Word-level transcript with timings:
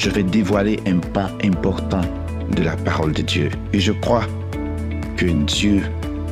je 0.00 0.08
vais 0.08 0.22
dévoiler 0.22 0.80
un 0.86 0.98
pan 0.98 1.28
important 1.44 2.00
de 2.56 2.62
la 2.62 2.74
parole 2.74 3.12
de 3.12 3.20
Dieu. 3.20 3.50
Et 3.74 3.80
je 3.80 3.92
crois 3.92 4.24
que 5.18 5.26
Dieu 5.26 5.82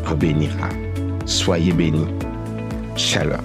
vous 0.04 0.16
bénira. 0.16 0.70
Soyez 1.26 1.72
bénis. 1.72 2.08
Shalom. 2.96 3.44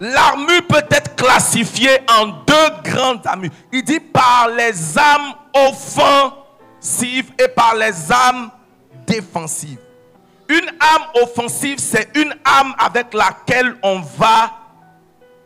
L'armure 0.00 0.66
peut 0.68 0.82
être 0.90 1.14
classifiée 1.14 2.00
en 2.10 2.26
deux 2.44 2.90
grandes 2.90 3.24
armures. 3.24 3.52
Il 3.72 3.84
dit 3.84 4.00
par 4.00 4.48
les 4.56 4.98
âmes 4.98 5.32
offensives 5.54 7.30
et 7.38 7.46
par 7.46 7.76
les 7.76 8.10
âmes 8.10 8.50
défensives. 9.06 9.78
Une 10.48 10.68
âme 10.80 11.22
offensive, 11.22 11.78
c'est 11.78 12.08
une 12.16 12.34
âme 12.44 12.74
avec 12.80 13.14
laquelle 13.14 13.76
on 13.84 14.00
va 14.00 14.61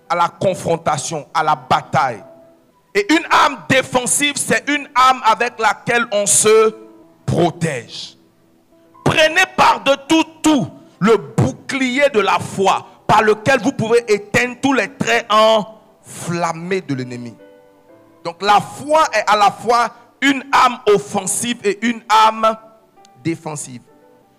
à 0.09 0.15
la 0.15 0.28
confrontation, 0.28 1.27
à 1.34 1.42
la 1.42 1.55
bataille. 1.55 2.23
Et 2.95 3.12
une 3.12 3.27
âme 3.30 3.59
défensive, 3.69 4.35
c'est 4.37 4.68
une 4.68 4.88
âme 4.95 5.21
avec 5.24 5.59
laquelle 5.59 6.07
on 6.13 6.24
se 6.26 6.74
protège. 7.26 8.16
Prenez 9.04 9.45
par 9.57 9.82
de 9.85 9.95
tout, 10.09 10.24
tout 10.43 10.71
le 10.98 11.16
bouclier 11.16 12.09
de 12.10 12.21
la 12.21 12.38
foi 12.38 12.87
par 13.07 13.23
lequel 13.23 13.60
vous 13.60 13.73
pouvez 13.73 14.04
éteindre 14.13 14.57
tous 14.63 14.73
les 14.73 14.88
traits 14.96 15.26
enflammés 15.30 16.80
de 16.80 16.95
l'ennemi. 16.95 17.35
Donc 18.24 18.43
la 18.43 18.60
foi 18.60 19.04
est 19.13 19.30
à 19.30 19.37
la 19.37 19.51
fois 19.51 19.91
une 20.20 20.43
âme 20.52 20.79
offensive 20.87 21.59
et 21.65 21.79
une 21.87 22.02
âme 22.09 22.57
défensive. 23.23 23.82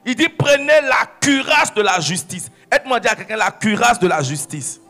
Il 0.05 0.15
dit 0.15 0.29
prenez 0.29 0.81
la 0.81 1.05
cuirasse 1.21 1.73
de 1.73 1.81
la 1.81 1.99
justice. 1.99 2.49
Aide-moi 2.71 2.97
à 2.97 2.99
dire 2.99 3.11
à 3.11 3.15
quelqu'un 3.15 3.37
la 3.37 3.51
cuirasse 3.51 3.99
de 3.99 4.07
la 4.07 4.21
justice. 4.21 4.81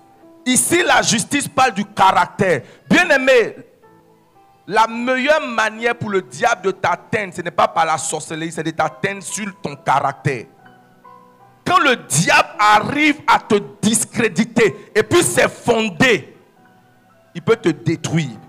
Ici, 0.47 0.81
la 0.81 1.01
justice 1.01 1.45
parle 1.49 1.73
du 1.73 1.83
caractère. 1.83 2.61
Bien 2.89 3.09
aimé, 3.09 3.53
la 4.65 4.87
meilleure 4.87 5.45
manière 5.45 5.93
pour 5.93 6.09
le 6.09 6.21
diable 6.21 6.61
de 6.61 6.71
t'atteindre, 6.71 7.33
ce 7.35 7.41
n'est 7.41 7.51
pas 7.51 7.67
par 7.67 7.85
la 7.85 7.97
sorcellerie, 7.97 8.53
c'est 8.53 8.63
de 8.63 8.71
t'atteindre 8.71 9.21
sur 9.21 9.45
ton 9.61 9.75
caractère. 9.75 10.45
Quand 11.65 11.79
le 11.79 11.97
diable 11.97 12.47
arrive 12.57 13.17
à 13.27 13.39
te 13.39 13.55
discréditer 13.81 14.91
et 14.95 15.03
puis 15.03 15.21
fondé, 15.21 16.33
il 17.35 17.41
peut 17.41 17.57
te 17.57 17.67
détruire. 17.67 18.39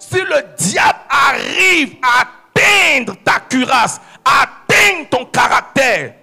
Si 0.00 0.16
le 0.16 0.56
diable 0.56 0.98
arrive 1.08 1.98
à 2.02 2.22
atteindre 2.22 3.16
ta 3.22 3.38
cuirasse, 3.48 4.00
à 4.24 4.42
atteindre 4.42 5.08
ton 5.08 5.24
caractère, 5.26 6.14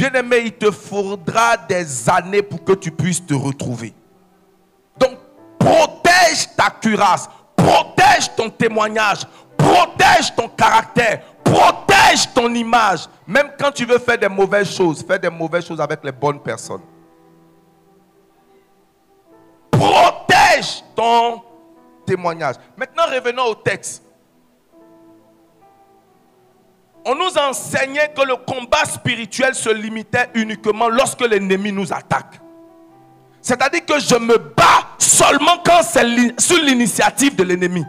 Bien-aimé, 0.00 0.38
il 0.46 0.52
te 0.52 0.70
faudra 0.70 1.58
des 1.58 2.08
années 2.08 2.40
pour 2.40 2.64
que 2.64 2.72
tu 2.72 2.90
puisses 2.90 3.26
te 3.26 3.34
retrouver. 3.34 3.92
Donc, 4.98 5.18
protège 5.58 6.56
ta 6.56 6.70
cuirasse, 6.70 7.28
protège 7.54 8.34
ton 8.34 8.48
témoignage, 8.48 9.26
protège 9.58 10.34
ton 10.34 10.48
caractère, 10.48 11.20
protège 11.44 12.32
ton 12.32 12.54
image. 12.54 13.10
Même 13.26 13.50
quand 13.58 13.70
tu 13.72 13.84
veux 13.84 13.98
faire 13.98 14.16
des 14.16 14.30
mauvaises 14.30 14.74
choses, 14.74 15.04
fais 15.06 15.18
des 15.18 15.28
mauvaises 15.28 15.66
choses 15.66 15.82
avec 15.82 16.02
les 16.02 16.12
bonnes 16.12 16.40
personnes. 16.40 16.80
Protège 19.70 20.82
ton 20.96 21.42
témoignage. 22.06 22.54
Maintenant, 22.74 23.04
revenons 23.04 23.48
au 23.48 23.54
texte. 23.54 24.02
On 27.04 27.14
nous 27.14 27.38
enseignait 27.38 28.12
que 28.14 28.22
le 28.22 28.36
combat 28.36 28.84
spirituel 28.84 29.54
se 29.54 29.70
limitait 29.70 30.28
uniquement 30.34 30.88
lorsque 30.88 31.22
l'ennemi 31.22 31.72
nous 31.72 31.92
attaque. 31.92 32.40
C'est-à-dire 33.40 33.86
que 33.86 33.98
je 33.98 34.16
me 34.16 34.36
bats 34.36 34.86
seulement 34.98 35.58
quand 35.64 35.80
c'est 35.82 36.04
sur 36.40 36.62
l'initiative 36.62 37.36
de 37.36 37.42
l'ennemi. 37.42 37.84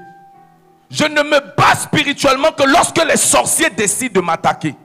Je 0.89 1.05
ne 1.05 1.23
me 1.23 1.55
bats 1.57 1.75
spirituellement 1.75 2.51
que 2.51 2.63
lorsque 2.63 3.03
les 3.03 3.17
sorciers 3.17 3.69
décident 3.69 4.21
de 4.21 4.25
m'attaquer. 4.25 4.75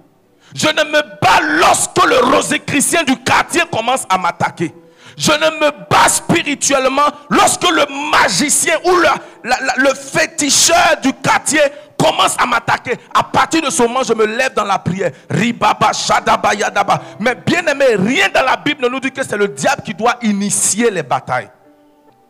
Je 0.54 0.68
ne 0.68 0.84
me 0.84 1.02
bats 1.20 1.40
lorsque 1.58 2.04
le 2.04 2.18
rosicrucien 2.34 3.02
du 3.04 3.16
quartier 3.18 3.62
commence 3.70 4.04
à 4.08 4.18
m'attaquer. 4.18 4.72
Je 5.16 5.32
ne 5.32 5.60
me 5.60 5.70
bats 5.88 6.08
spirituellement 6.08 7.06
lorsque 7.30 7.64
le 7.64 7.86
magicien 8.12 8.76
ou 8.84 8.90
le, 8.96 9.94
féticheur 9.94 10.98
du 11.02 11.12
quartier 11.14 11.60
commence 11.98 12.36
à 12.38 12.44
m'attaquer, 12.44 12.92
à 13.14 13.22
partir 13.22 13.62
de 13.62 13.70
ce 13.70 13.82
moment, 13.82 14.02
je 14.02 14.12
me 14.12 14.26
lève 14.26 14.52
dans 14.52 14.64
la 14.64 14.78
prière. 14.78 15.12
Ribaba, 15.30 15.94
Shadaba, 15.94 16.54
Yadaba. 16.54 17.00
Mais 17.18 17.34
bien 17.34 17.66
aimé, 17.66 17.86
rien 17.96 18.28
dans 18.28 18.44
la 18.44 18.56
Bible 18.58 18.82
ne 18.82 18.88
nous 18.90 19.00
dit 19.00 19.10
que 19.10 19.22
c'est 19.22 19.38
le 19.38 19.48
diable 19.48 19.82
qui 19.82 19.94
doit 19.94 20.18
initier 20.20 20.90
les 20.90 21.02
batailles. 21.02 21.50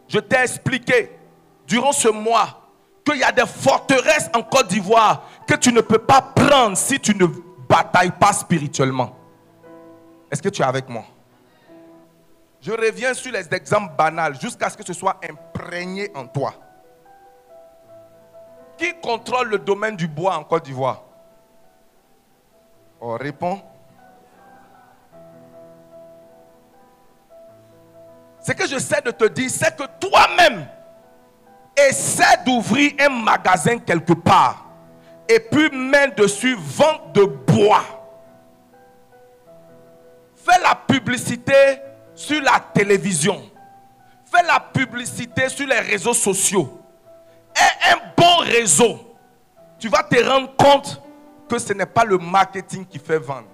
Je 0.06 0.20
t'ai 0.20 0.36
expliqué 0.36 1.10
durant 1.66 1.90
ce 1.90 2.06
mois 2.06 2.70
qu'il 3.04 3.18
y 3.18 3.24
a 3.24 3.32
des 3.32 3.46
forteresses 3.46 4.30
en 4.32 4.42
Côte 4.42 4.68
d'Ivoire 4.68 5.24
que 5.48 5.54
tu 5.54 5.72
ne 5.72 5.80
peux 5.80 5.98
pas 5.98 6.20
prendre 6.22 6.76
si 6.76 7.00
tu 7.00 7.16
ne 7.16 7.26
batailles 7.68 8.12
pas 8.12 8.32
spirituellement. 8.32 9.16
Est-ce 10.30 10.40
que 10.40 10.48
tu 10.48 10.62
es 10.62 10.64
avec 10.64 10.88
moi? 10.88 11.04
Je 12.66 12.72
reviens 12.72 13.14
sur 13.14 13.30
les 13.30 13.46
exemples 13.54 13.94
banals 13.96 14.40
jusqu'à 14.40 14.68
ce 14.68 14.76
que 14.76 14.84
ce 14.84 14.92
soit 14.92 15.20
imprégné 15.22 16.10
en 16.16 16.26
toi. 16.26 16.52
Qui 18.76 18.92
contrôle 19.00 19.50
le 19.50 19.58
domaine 19.60 19.94
du 19.94 20.08
bois 20.08 20.36
en 20.36 20.42
Côte 20.42 20.64
d'Ivoire? 20.64 21.04
On 23.00 23.12
répond. 23.16 23.62
Ce 28.40 28.50
que 28.50 28.66
j'essaie 28.66 29.00
de 29.00 29.12
te 29.12 29.26
dire, 29.26 29.48
c'est 29.48 29.76
que 29.76 29.84
toi-même, 30.00 30.66
essaie 31.76 32.42
d'ouvrir 32.44 32.94
un 32.98 33.10
magasin 33.10 33.78
quelque 33.78 34.14
part 34.14 34.66
et 35.28 35.38
puis 35.38 35.70
mets 35.70 36.10
dessus 36.10 36.56
vente 36.58 37.12
de 37.12 37.26
bois. 37.26 37.84
Fais 40.34 40.60
la 40.60 40.74
publicité 40.74 41.85
sur 42.16 42.42
la 42.42 42.58
télévision. 42.74 43.40
Fais 44.24 44.42
la 44.44 44.58
publicité 44.58 45.48
sur 45.48 45.68
les 45.68 45.78
réseaux 45.78 46.14
sociaux 46.14 46.82
un 47.90 47.98
bon 48.16 48.38
réseau, 48.38 49.16
tu 49.78 49.88
vas 49.88 50.02
te 50.02 50.22
rendre 50.22 50.54
compte 50.56 51.00
que 51.48 51.58
ce 51.58 51.72
n'est 51.72 51.86
pas 51.86 52.04
le 52.04 52.18
marketing 52.18 52.84
qui 52.86 52.98
fait 52.98 53.18
vendre. 53.18 53.48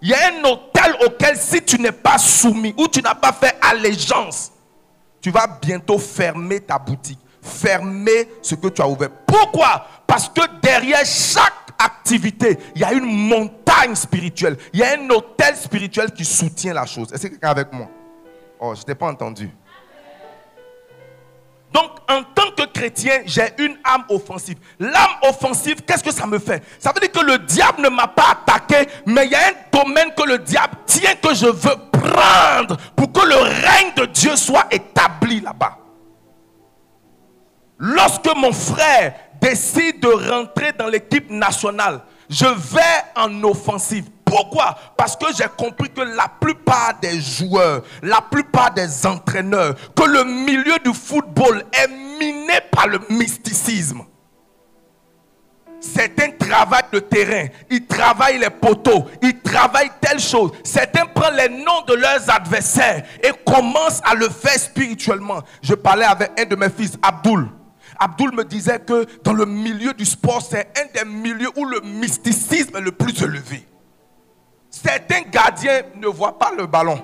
Il 0.00 0.08
y 0.08 0.14
a 0.14 0.32
un 0.32 0.44
hôtel 0.44 0.96
auquel 1.06 1.36
si 1.36 1.62
tu 1.62 1.78
n'es 1.78 1.92
pas 1.92 2.18
soumis 2.18 2.74
ou 2.76 2.88
tu 2.88 3.00
n'as 3.00 3.14
pas 3.14 3.32
fait 3.32 3.56
allégeance, 3.60 4.50
tu 5.20 5.30
vas 5.30 5.46
bientôt 5.46 5.98
fermer 5.98 6.60
ta 6.60 6.78
boutique, 6.78 7.20
fermer 7.40 8.28
ce 8.42 8.56
que 8.56 8.68
tu 8.68 8.82
as 8.82 8.88
ouvert. 8.88 9.10
Pourquoi? 9.26 9.86
Parce 10.06 10.28
que 10.28 10.40
derrière 10.60 11.04
chaque 11.04 11.61
il 12.10 12.80
y 12.80 12.84
a 12.84 12.92
une 12.92 13.28
montagne 13.28 13.94
spirituelle. 13.94 14.56
Il 14.72 14.80
y 14.80 14.82
a 14.82 14.98
un 14.98 15.10
hôtel 15.10 15.56
spirituel 15.56 16.12
qui 16.12 16.24
soutient 16.24 16.74
la 16.74 16.86
chose. 16.86 17.12
Est-ce 17.12 17.22
que 17.22 17.28
quelqu'un 17.28 17.50
avec 17.50 17.72
moi? 17.72 17.88
Oh, 18.60 18.74
je 18.74 18.82
t'ai 18.82 18.94
pas 18.94 19.06
entendu. 19.06 19.50
Donc, 21.72 21.90
en 22.08 22.22
tant 22.22 22.50
que 22.56 22.66
chrétien, 22.66 23.22
j'ai 23.24 23.54
une 23.58 23.78
âme 23.82 24.04
offensive. 24.10 24.58
L'âme 24.78 25.16
offensive, 25.22 25.82
qu'est-ce 25.86 26.04
que 26.04 26.12
ça 26.12 26.26
me 26.26 26.38
fait? 26.38 26.62
Ça 26.78 26.92
veut 26.92 27.00
dire 27.00 27.10
que 27.10 27.24
le 27.24 27.38
diable 27.38 27.82
ne 27.82 27.88
m'a 27.88 28.08
pas 28.08 28.32
attaqué, 28.32 28.88
mais 29.06 29.24
il 29.24 29.32
y 29.32 29.34
a 29.34 29.48
un 29.48 29.78
domaine 29.82 30.12
que 30.14 30.22
le 30.24 30.38
diable 30.38 30.74
tient 30.84 31.14
que 31.14 31.34
je 31.34 31.46
veux 31.46 31.76
prendre 31.90 32.76
pour 32.94 33.10
que 33.10 33.26
le 33.26 33.36
règne 33.36 33.94
de 33.96 34.04
Dieu 34.06 34.36
soit 34.36 34.66
établi 34.70 35.40
là-bas. 35.40 35.78
Lorsque 37.78 38.28
mon 38.36 38.52
frère 38.52 39.14
décide 39.40 40.00
de 40.00 40.30
rentrer 40.30 40.72
dans 40.72 40.86
l'équipe 40.86 41.30
nationale, 41.30 42.00
je 42.28 42.46
vais 42.46 42.80
en 43.16 43.42
offensive. 43.44 44.06
Pourquoi? 44.24 44.76
Parce 44.96 45.16
que 45.16 45.26
j'ai 45.36 45.48
compris 45.58 45.90
que 45.90 46.00
la 46.00 46.26
plupart 46.40 46.94
des 47.02 47.20
joueurs, 47.20 47.82
la 48.02 48.20
plupart 48.22 48.72
des 48.72 49.06
entraîneurs, 49.06 49.74
que 49.94 50.04
le 50.04 50.24
milieu 50.24 50.78
du 50.84 50.94
football 50.94 51.64
est 51.72 51.88
miné 52.18 52.54
par 52.70 52.86
le 52.86 53.00
mysticisme. 53.10 54.02
Certains 55.80 56.30
travaillent 56.38 56.84
le 56.92 57.00
terrain, 57.00 57.48
ils 57.68 57.84
travaillent 57.84 58.38
les 58.38 58.50
poteaux, 58.50 59.06
ils 59.20 59.40
travaillent 59.40 59.90
telle 60.00 60.20
chose. 60.20 60.52
Certains 60.62 61.06
prennent 61.06 61.34
les 61.34 61.48
noms 61.48 61.82
de 61.88 61.94
leurs 61.94 62.30
adversaires 62.30 63.02
et 63.22 63.32
commencent 63.44 64.00
à 64.04 64.14
le 64.14 64.28
faire 64.28 64.58
spirituellement. 64.58 65.42
Je 65.60 65.74
parlais 65.74 66.04
avec 66.04 66.30
un 66.38 66.44
de 66.44 66.54
mes 66.54 66.70
fils, 66.70 66.96
Abdul. 67.02 67.48
Abdul 68.02 68.32
me 68.34 68.44
disait 68.44 68.80
que 68.80 69.06
dans 69.22 69.32
le 69.32 69.46
milieu 69.46 69.92
du 69.92 70.04
sport, 70.04 70.42
c'est 70.42 70.72
un 70.76 71.04
des 71.04 71.08
milieux 71.08 71.50
où 71.56 71.64
le 71.64 71.80
mysticisme 71.82 72.76
est 72.76 72.80
le 72.80 72.90
plus 72.90 73.22
élevé. 73.22 73.64
Certains 74.68 75.20
gardiens 75.30 75.82
ne 75.94 76.08
voient 76.08 76.36
pas 76.36 76.50
le 76.56 76.66
ballon. 76.66 77.00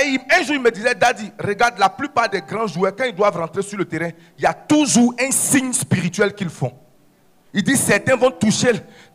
Et 0.00 0.18
un 0.30 0.42
jour, 0.44 0.54
il 0.54 0.60
me 0.60 0.70
disait, 0.70 0.94
Daddy, 0.94 1.32
regarde, 1.42 1.78
la 1.78 1.88
plupart 1.88 2.28
des 2.28 2.42
grands 2.42 2.68
joueurs, 2.68 2.94
quand 2.94 3.04
ils 3.04 3.14
doivent 3.14 3.36
rentrer 3.36 3.62
sur 3.62 3.78
le 3.78 3.84
terrain, 3.84 4.10
il 4.38 4.44
y 4.44 4.46
a 4.46 4.54
toujours 4.54 5.12
un 5.18 5.32
signe 5.32 5.72
spirituel 5.72 6.32
qu'ils 6.32 6.50
font. 6.50 6.72
Il 7.52 7.64
dit, 7.64 7.76
certains 7.76 8.14
vont 8.14 8.30
toucher 8.30 8.72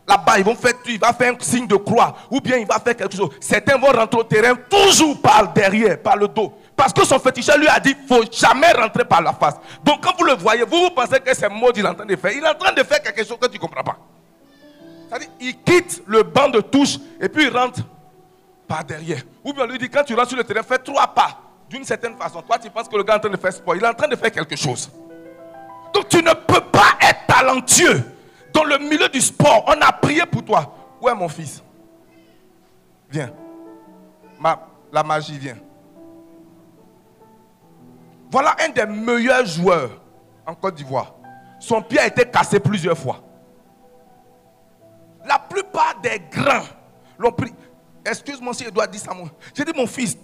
là-bas, 0.08 0.40
ils 0.40 0.44
vont 0.44 0.56
faire, 0.56 0.74
il 0.88 1.00
va 1.00 1.14
faire 1.14 1.34
un 1.34 1.38
signe 1.40 1.68
de 1.68 1.76
croix, 1.78 2.18
ou 2.30 2.42
bien 2.42 2.58
il 2.58 2.66
va 2.66 2.80
faire 2.80 2.98
quelque 2.98 3.16
chose. 3.16 3.30
Certains 3.40 3.78
vont 3.78 3.92
rentrer 3.92 4.20
au 4.20 4.24
terrain 4.24 4.56
toujours 4.70 5.22
par 5.22 5.54
derrière, 5.54 6.02
par 6.02 6.18
le 6.18 6.28
dos. 6.28 6.52
Parce 6.76 6.94
que 6.94 7.06
son 7.06 7.20
féticheur 7.20 7.58
lui 7.58 7.68
a 7.68 7.80
dit, 7.80 7.96
il 8.00 8.08
faut 8.08 8.24
jamais 8.32 8.72
rentrer 8.72 9.06
par 9.06 9.22
la 9.22 9.34
face. 9.34 9.56
Donc 9.84 10.04
quand 10.04 10.18
vous 10.18 10.24
le 10.24 10.34
voyez, 10.34 10.64
vous, 10.64 10.78
vous 10.78 10.90
pensez 10.90 11.20
que 11.20 11.34
c'est 11.36 11.50
mode 11.50 11.74
qu'il 11.74 11.86
est 11.86 11.90
en 11.90 11.94
train 11.94 12.06
de 12.06 12.16
faire. 12.16 12.32
Il 12.32 12.44
est 12.44 12.50
en 12.50 12.56
train 12.56 12.74
de 12.74 12.84
faire 12.84 13.02
quelque 13.02 13.24
chose 13.24 13.38
que 13.40 13.48
tu 13.48 13.58
ne 13.58 13.60
comprends 13.60 13.84
pas. 13.84 13.98
C'est-à-dire, 15.08 15.30
il 15.40 15.58
quitte 15.62 16.02
le 16.08 16.24
banc 16.24 16.50
de 16.50 16.62
touche 16.62 16.98
et 17.20 17.30
puis 17.30 17.46
il 17.46 17.56
rentre 17.56 17.82
par 18.68 18.84
derrière. 18.84 19.22
Ou 19.44 19.54
bien 19.54 19.66
on 19.66 19.68
lui 19.68 19.78
dit, 19.78 19.90
quand 19.90 20.04
tu 20.04 20.16
rentres 20.16 20.30
sur 20.30 20.38
le 20.38 20.44
terrain, 20.44 20.64
fais 20.64 20.80
trois 20.80 21.08
pas. 21.08 21.38
D'une 21.70 21.84
certaine 21.84 22.18
façon, 22.18 22.42
toi 22.42 22.58
tu 22.58 22.70
penses 22.70 22.88
que 22.88 22.96
le 22.96 23.04
gars 23.04 23.14
est 23.14 23.18
en 23.18 23.20
train 23.20 23.30
de 23.30 23.38
faire 23.38 23.54
sport. 23.54 23.76
Il 23.76 23.84
est 23.84 23.88
en 23.88 23.94
train 23.94 24.08
de 24.08 24.16
faire 24.16 24.32
quelque 24.32 24.56
chose. 24.56 24.90
Donc 25.94 26.08
tu 26.10 26.18
ne 26.18 26.34
peux 26.34 26.62
pas 26.62 26.98
être 27.02 27.28
talentueux. 27.28 28.02
Dans 28.54 28.64
le 28.64 28.78
milieu 28.80 29.08
du 29.10 29.22
sport, 29.22 29.66
on 29.68 29.82
a 29.82 29.92
prié 29.92 30.24
pour 30.26 30.44
toi. 30.44 30.74
Où 31.02 31.08
est 31.08 31.16
mon 31.16 31.30
fils? 31.30 31.62
Viens. 33.10 33.32
La 34.92 35.04
magie 35.04 35.38
vient. 35.38 35.58
Voilà 38.32 38.56
un 38.64 38.70
des 38.70 38.86
meilleurs 38.86 39.46
joueurs 39.46 40.02
en 40.46 40.56
Côte 40.56 40.76
d'Ivoire. 40.76 41.14
Son 41.60 41.82
pied 41.82 42.00
a 42.00 42.08
été 42.08 42.24
cassé 42.24 42.60
plusieurs 42.62 42.98
fois. 42.98 43.22
La 45.26 45.38
plupart 45.38 46.00
des 46.02 46.22
grands 46.32 46.64
l'ont 47.20 47.34
pris. 47.34 47.54
Excuse-moi 48.06 48.54
si 48.54 48.64
je 48.64 48.70
dois 48.70 48.88
dire 48.88 49.02
ça. 49.02 49.12
J'ai 49.54 49.66
dit, 49.66 49.74
mon 49.76 49.86
fils, 49.86 50.18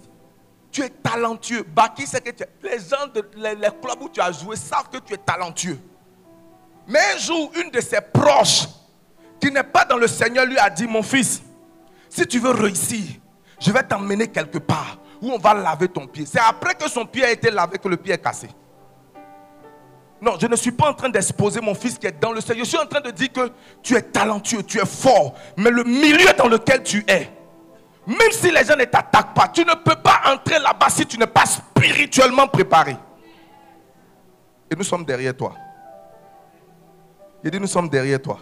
tu 0.72 0.82
es 0.82 0.88
talentueux. 0.88 1.62
Baki 1.62 2.06
c'est 2.06 2.24
que 2.24 2.30
tu 2.30 2.42
es. 2.42 2.48
Les 2.62 2.78
gens, 2.80 3.06
de, 3.14 3.30
les, 3.36 3.54
clubs 3.80 4.00
où 4.02 4.08
tu 4.08 4.20
as 4.20 4.32
joué 4.32 4.56
savent 4.56 4.88
que 4.90 4.98
tu 4.98 5.12
es 5.12 5.18
talentueux. 5.18 5.78
Mais 6.88 6.98
un 7.14 7.18
jour, 7.18 7.52
une 7.62 7.70
de 7.70 7.80
ses 7.80 8.00
proches, 8.00 8.66
qui 9.38 9.52
n'est 9.52 9.62
pas 9.62 9.84
dans 9.84 9.98
le 9.98 10.08
Seigneur, 10.08 10.46
lui 10.46 10.58
a 10.58 10.70
dit, 10.70 10.86
mon 10.86 11.02
fils, 11.02 11.42
si 12.08 12.26
tu 12.26 12.38
veux 12.38 12.50
réussir, 12.50 13.04
je 13.60 13.70
vais 13.70 13.82
t'emmener 13.82 14.28
quelque 14.28 14.58
part 14.58 14.98
où 15.20 15.30
on 15.30 15.38
va 15.38 15.54
laver 15.54 15.88
ton 15.88 16.06
pied. 16.06 16.26
C'est 16.26 16.40
après 16.40 16.74
que 16.74 16.88
son 16.88 17.04
pied 17.06 17.24
a 17.24 17.30
été 17.30 17.50
lavé 17.50 17.78
que 17.78 17.88
le 17.88 17.96
pied 17.96 18.14
est 18.14 18.18
cassé. 18.18 18.48
Non, 20.20 20.36
je 20.40 20.46
ne 20.46 20.56
suis 20.56 20.72
pas 20.72 20.90
en 20.90 20.94
train 20.94 21.08
d'exposer 21.08 21.60
mon 21.60 21.74
fils 21.74 21.96
qui 21.96 22.06
est 22.06 22.20
dans 22.20 22.32
le 22.32 22.40
Seigneur. 22.40 22.64
Je 22.64 22.70
suis 22.70 22.78
en 22.78 22.86
train 22.86 23.00
de 23.00 23.10
dire 23.10 23.32
que 23.32 23.52
tu 23.82 23.94
es 23.94 24.02
talentueux, 24.02 24.62
tu 24.64 24.78
es 24.78 24.86
fort. 24.86 25.34
Mais 25.56 25.70
le 25.70 25.84
milieu 25.84 26.32
dans 26.36 26.48
lequel 26.48 26.82
tu 26.82 27.04
es, 27.06 27.30
même 28.06 28.32
si 28.32 28.50
les 28.50 28.64
gens 28.64 28.76
ne 28.76 28.84
t'attaquent 28.84 29.34
pas, 29.34 29.48
tu 29.48 29.60
ne 29.64 29.74
peux 29.74 29.96
pas 29.96 30.22
entrer 30.32 30.58
là-bas 30.58 30.88
si 30.88 31.06
tu 31.06 31.18
n'es 31.18 31.26
pas 31.26 31.46
spirituellement 31.46 32.48
préparé. 32.48 32.96
Et 34.70 34.74
nous 34.74 34.84
sommes 34.84 35.04
derrière 35.04 35.36
toi. 35.36 35.54
Il 37.44 37.50
dit, 37.50 37.60
nous 37.60 37.66
sommes 37.66 37.88
derrière 37.88 38.20
toi. 38.20 38.38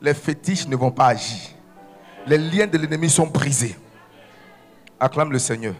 Les 0.00 0.14
fétiches 0.14 0.66
ne 0.66 0.76
vont 0.76 0.90
pas 0.90 1.08
agir. 1.08 1.50
Les 2.26 2.38
liens 2.38 2.66
de 2.66 2.78
l'ennemi 2.78 3.10
sont 3.10 3.26
brisés. 3.26 3.76
Acclame 4.98 5.32
le 5.32 5.38
Seigneur. 5.38 5.74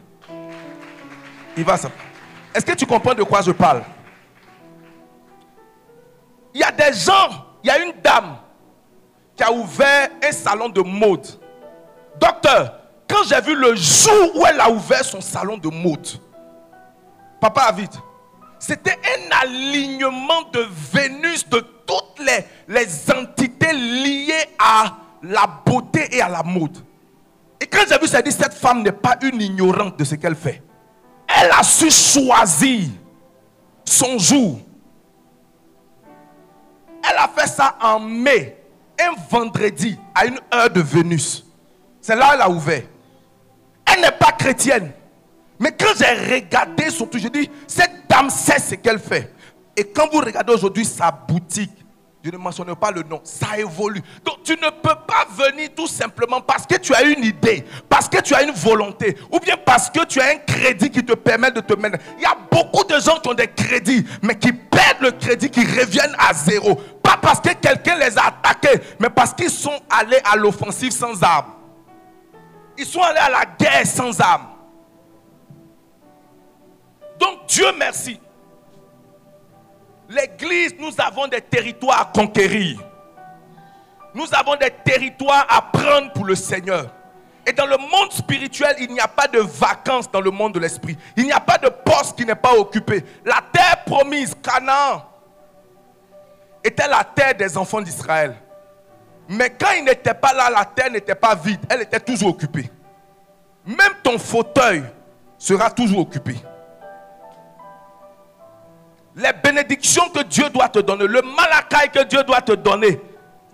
Est-ce 1.56 2.64
que 2.64 2.72
tu 2.72 2.86
comprends 2.86 3.14
de 3.14 3.22
quoi 3.22 3.40
je 3.40 3.50
parle? 3.50 3.82
Il 6.52 6.60
y 6.60 6.64
a 6.64 6.72
des 6.72 6.92
gens, 6.92 7.46
il 7.62 7.68
y 7.68 7.70
a 7.70 7.78
une 7.78 7.92
dame 8.02 8.36
qui 9.34 9.42
a 9.42 9.52
ouvert 9.52 10.08
un 10.22 10.32
salon 10.32 10.68
de 10.68 10.80
mode. 10.80 11.26
Docteur, 12.18 12.74
quand 13.08 13.24
j'ai 13.28 13.40
vu 13.40 13.54
le 13.54 13.74
jour 13.74 14.36
où 14.36 14.46
elle 14.46 14.60
a 14.60 14.70
ouvert 14.70 15.04
son 15.04 15.20
salon 15.20 15.56
de 15.58 15.68
mode, 15.68 16.06
papa 17.40 17.72
vite, 17.72 17.98
c'était 18.58 18.98
un 18.98 19.42
alignement 19.42 20.42
de 20.52 20.66
Vénus 20.92 21.48
de 21.48 21.60
toutes 21.60 22.26
les 22.68 22.86
entités 23.14 23.72
liées 23.72 24.48
à 24.58 24.96
la 25.22 25.46
beauté 25.46 26.16
et 26.16 26.22
à 26.22 26.28
la 26.28 26.42
mode. 26.42 26.78
Et 27.60 27.66
quand 27.66 27.84
j'ai 27.88 27.98
vu 27.98 28.06
ça, 28.06 28.22
dit 28.22 28.32
cette 28.32 28.54
femme 28.54 28.82
n'est 28.82 28.92
pas 28.92 29.16
une 29.22 29.40
ignorante 29.40 29.98
de 29.98 30.04
ce 30.04 30.14
qu'elle 30.14 30.36
fait. 30.36 30.62
Elle 31.28 31.50
a 31.50 31.62
su 31.62 31.90
choisir 31.90 32.88
son 33.84 34.18
jour. 34.18 34.60
Elle 37.08 37.16
a 37.16 37.28
fait 37.28 37.46
ça 37.46 37.76
en 37.80 38.00
mai, 38.00 38.56
un 39.00 39.14
vendredi, 39.30 39.98
à 40.14 40.26
une 40.26 40.38
heure 40.52 40.70
de 40.70 40.80
Vénus. 40.80 41.44
C'est 42.00 42.16
là 42.16 42.30
qu'elle 42.30 42.42
a 42.42 42.50
ouvert. 42.50 42.82
Elle 43.92 44.00
n'est 44.00 44.12
pas 44.12 44.32
chrétienne. 44.32 44.92
Mais 45.58 45.72
quand 45.72 45.94
j'ai 45.96 46.34
regardé 46.34 46.90
surtout, 46.90 47.18
je 47.18 47.28
dis, 47.28 47.50
cette 47.66 48.06
dame 48.08 48.28
sait 48.30 48.58
ce 48.58 48.74
qu'elle 48.74 48.98
fait. 48.98 49.32
Et 49.76 49.84
quand 49.84 50.10
vous 50.12 50.18
regardez 50.18 50.52
aujourd'hui 50.52 50.84
sa 50.84 51.10
boutique, 51.10 51.72
je 52.26 52.32
ne 52.32 52.38
mentionne 52.38 52.74
pas 52.74 52.90
le 52.90 53.04
nom, 53.04 53.20
ça 53.22 53.56
évolue. 53.56 54.02
Donc 54.24 54.42
tu 54.42 54.54
ne 54.54 54.68
peux 54.68 54.96
pas 55.06 55.26
venir 55.30 55.68
tout 55.76 55.86
simplement 55.86 56.40
parce 56.40 56.66
que 56.66 56.74
tu 56.76 56.92
as 56.92 57.02
une 57.02 57.22
idée, 57.22 57.64
parce 57.88 58.08
que 58.08 58.20
tu 58.20 58.34
as 58.34 58.42
une 58.42 58.50
volonté, 58.50 59.16
ou 59.30 59.38
bien 59.38 59.56
parce 59.56 59.88
que 59.90 60.04
tu 60.04 60.20
as 60.20 60.30
un 60.30 60.38
crédit 60.38 60.90
qui 60.90 61.04
te 61.04 61.12
permet 61.12 61.52
de 61.52 61.60
te 61.60 61.74
mener. 61.74 61.98
Il 62.16 62.22
y 62.22 62.26
a 62.26 62.36
beaucoup 62.50 62.82
de 62.82 62.98
gens 62.98 63.20
qui 63.20 63.28
ont 63.28 63.34
des 63.34 63.46
crédits, 63.46 64.04
mais 64.22 64.36
qui 64.36 64.52
perdent 64.52 65.02
le 65.02 65.12
crédit, 65.12 65.48
qui 65.48 65.60
reviennent 65.64 66.16
à 66.18 66.34
zéro. 66.34 66.74
Pas 67.00 67.16
parce 67.16 67.38
que 67.38 67.52
quelqu'un 67.54 67.96
les 67.96 68.18
a 68.18 68.26
attaqués, 68.26 68.80
mais 68.98 69.10
parce 69.10 69.32
qu'ils 69.32 69.48
sont 69.48 69.78
allés 69.88 70.20
à 70.24 70.34
l'offensive 70.34 70.90
sans 70.90 71.22
armes. 71.22 71.52
Ils 72.76 72.86
sont 72.86 73.02
allés 73.02 73.20
à 73.20 73.30
la 73.30 73.44
guerre 73.56 73.86
sans 73.86 74.20
âme. 74.20 74.48
Donc 77.20 77.46
Dieu 77.46 77.66
merci. 77.78 78.18
L'église, 80.08 80.74
nous 80.78 80.92
avons 80.98 81.26
des 81.26 81.40
territoires 81.40 82.00
à 82.00 82.04
conquérir. 82.04 82.80
Nous 84.14 84.26
avons 84.32 84.56
des 84.56 84.70
territoires 84.84 85.46
à 85.48 85.62
prendre 85.62 86.12
pour 86.12 86.24
le 86.24 86.34
Seigneur. 86.34 86.86
Et 87.46 87.52
dans 87.52 87.66
le 87.66 87.76
monde 87.76 88.10
spirituel, 88.10 88.74
il 88.80 88.92
n'y 88.92 89.00
a 89.00 89.06
pas 89.08 89.28
de 89.28 89.38
vacances 89.38 90.10
dans 90.10 90.20
le 90.20 90.30
monde 90.30 90.54
de 90.54 90.58
l'esprit. 90.58 90.96
Il 91.16 91.24
n'y 91.24 91.32
a 91.32 91.40
pas 91.40 91.58
de 91.58 91.68
poste 91.68 92.16
qui 92.16 92.24
n'est 92.24 92.34
pas 92.34 92.54
occupé. 92.54 93.04
La 93.24 93.40
terre 93.52 93.84
promise, 93.84 94.34
Canaan, 94.42 95.04
était 96.64 96.88
la 96.88 97.04
terre 97.04 97.34
des 97.34 97.56
enfants 97.56 97.80
d'Israël. 97.80 98.34
Mais 99.28 99.50
quand 99.50 99.72
il 99.76 99.84
n'était 99.84 100.14
pas 100.14 100.32
là, 100.32 100.50
la 100.50 100.64
terre 100.64 100.90
n'était 100.90 101.14
pas 101.14 101.34
vide, 101.34 101.60
elle 101.68 101.82
était 101.82 102.00
toujours 102.00 102.30
occupée. 102.30 102.70
Même 103.64 103.94
ton 104.02 104.18
fauteuil 104.18 104.84
sera 105.38 105.70
toujours 105.70 106.00
occupé. 106.00 106.36
Les 109.16 109.32
bénédictions 109.42 110.10
que 110.10 110.22
Dieu 110.24 110.50
doit 110.50 110.68
te 110.68 110.78
donner, 110.78 111.06
le 111.06 111.22
malakai 111.22 111.88
que 111.90 112.04
Dieu 112.04 112.22
doit 112.22 112.42
te 112.42 112.52
donner, 112.52 113.00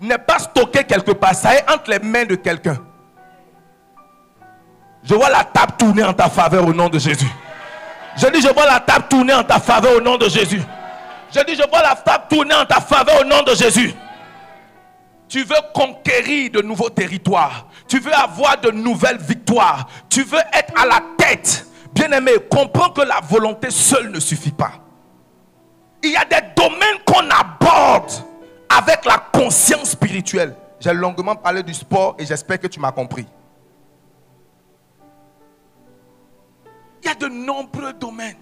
n'est 0.01 0.17
pas 0.17 0.37
stocké 0.37 0.83
quelque 0.83 1.11
part, 1.11 1.33
ça 1.33 1.55
est 1.55 1.71
entre 1.71 1.89
les 1.89 1.99
mains 1.99 2.25
de 2.25 2.35
quelqu'un. 2.35 2.77
Je 5.03 5.15
vois 5.15 5.29
la 5.29 5.45
table 5.45 5.73
tourner 5.79 6.03
en 6.03 6.13
ta 6.13 6.29
faveur 6.29 6.67
au 6.67 6.73
nom 6.73 6.89
de 6.89 6.99
Jésus. 6.99 7.27
Je 8.17 8.27
dis, 8.27 8.41
je 8.41 8.53
vois 8.53 8.65
la 8.65 8.81
table 8.81 9.05
tourner 9.09 9.33
en 9.33 9.43
ta 9.43 9.59
faveur 9.59 9.95
au 9.97 10.01
nom 10.01 10.17
de 10.17 10.27
Jésus. 10.27 10.61
Je 11.33 11.39
dis, 11.45 11.55
je 11.55 11.67
vois 11.69 11.81
la 11.81 11.95
table 11.95 12.25
tourner 12.29 12.55
en 12.55 12.65
ta 12.65 12.81
faveur 12.81 13.21
au 13.21 13.23
nom 13.23 13.41
de 13.41 13.55
Jésus. 13.55 13.93
Tu 15.29 15.43
veux 15.43 15.55
conquérir 15.73 16.51
de 16.51 16.61
nouveaux 16.61 16.89
territoires. 16.89 17.67
Tu 17.87 17.99
veux 17.99 18.13
avoir 18.13 18.59
de 18.59 18.69
nouvelles 18.69 19.17
victoires. 19.17 19.87
Tu 20.09 20.23
veux 20.23 20.39
être 20.53 20.73
à 20.79 20.85
la 20.85 21.01
tête. 21.17 21.65
Bien-aimé, 21.93 22.33
comprends 22.51 22.89
que 22.89 23.01
la 23.01 23.19
volonté 23.21 23.71
seule 23.71 24.11
ne 24.11 24.19
suffit 24.19 24.51
pas. 24.51 24.82
Il 26.03 26.11
y 26.11 26.17
a 26.17 26.25
des 26.25 26.45
domaines 26.53 26.99
qu'on 27.05 27.29
aborde 27.29 28.11
avec 28.69 29.05
la 29.05 29.17
conscience 29.31 29.91
spirituelle. 29.91 30.53
J'ai 30.77 30.93
longuement 30.93 31.35
parlé 31.35 31.63
du 31.63 31.73
sport 31.73 32.15
et 32.19 32.25
j'espère 32.25 32.59
que 32.59 32.67
tu 32.67 32.77
m'as 32.77 32.91
compris. 32.91 33.25
Il 37.01 37.07
y 37.07 37.09
a 37.09 37.15
de 37.15 37.27
nombreux 37.27 37.93
domaines. 37.93 38.35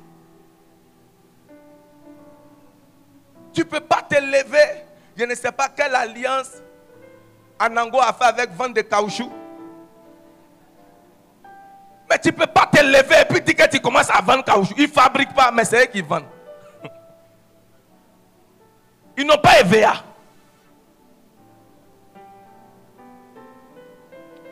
Tu 3.54 3.62
ne 3.62 3.66
peux 3.66 3.80
pas 3.80 4.02
te 4.02 4.16
lever. 4.16 4.86
Je 5.16 5.26
ne 5.26 5.36
sais 5.36 5.52
pas 5.52 5.70
quelle 5.70 5.94
alliance 5.94 6.54
Anango 7.60 8.00
a 8.00 8.12
fait 8.12 8.24
avec 8.24 8.52
vente 8.54 8.74
de 8.74 8.82
caoutchouc. 8.82 9.30
Mais 12.10 12.18
tu 12.18 12.30
ne 12.30 12.34
peux 12.34 12.48
pas 12.48 12.66
te 12.66 12.82
lever 12.84 13.22
et 13.22 13.26
puis 13.26 13.42
dire 13.42 13.56
que 13.56 13.70
tu 13.70 13.80
commences 13.80 14.10
à 14.10 14.20
vendre 14.22 14.44
caoutchouc. 14.44 14.74
Ils 14.78 14.88
ne 14.88 14.92
fabriquent 14.92 15.36
pas, 15.36 15.52
mais 15.52 15.64
c'est 15.64 15.84
eux 15.84 15.88
qui 15.88 16.02
vendent. 16.02 16.26
Ils 19.18 19.26
n'ont 19.26 19.38
pas 19.38 19.60
EVA. 19.62 20.04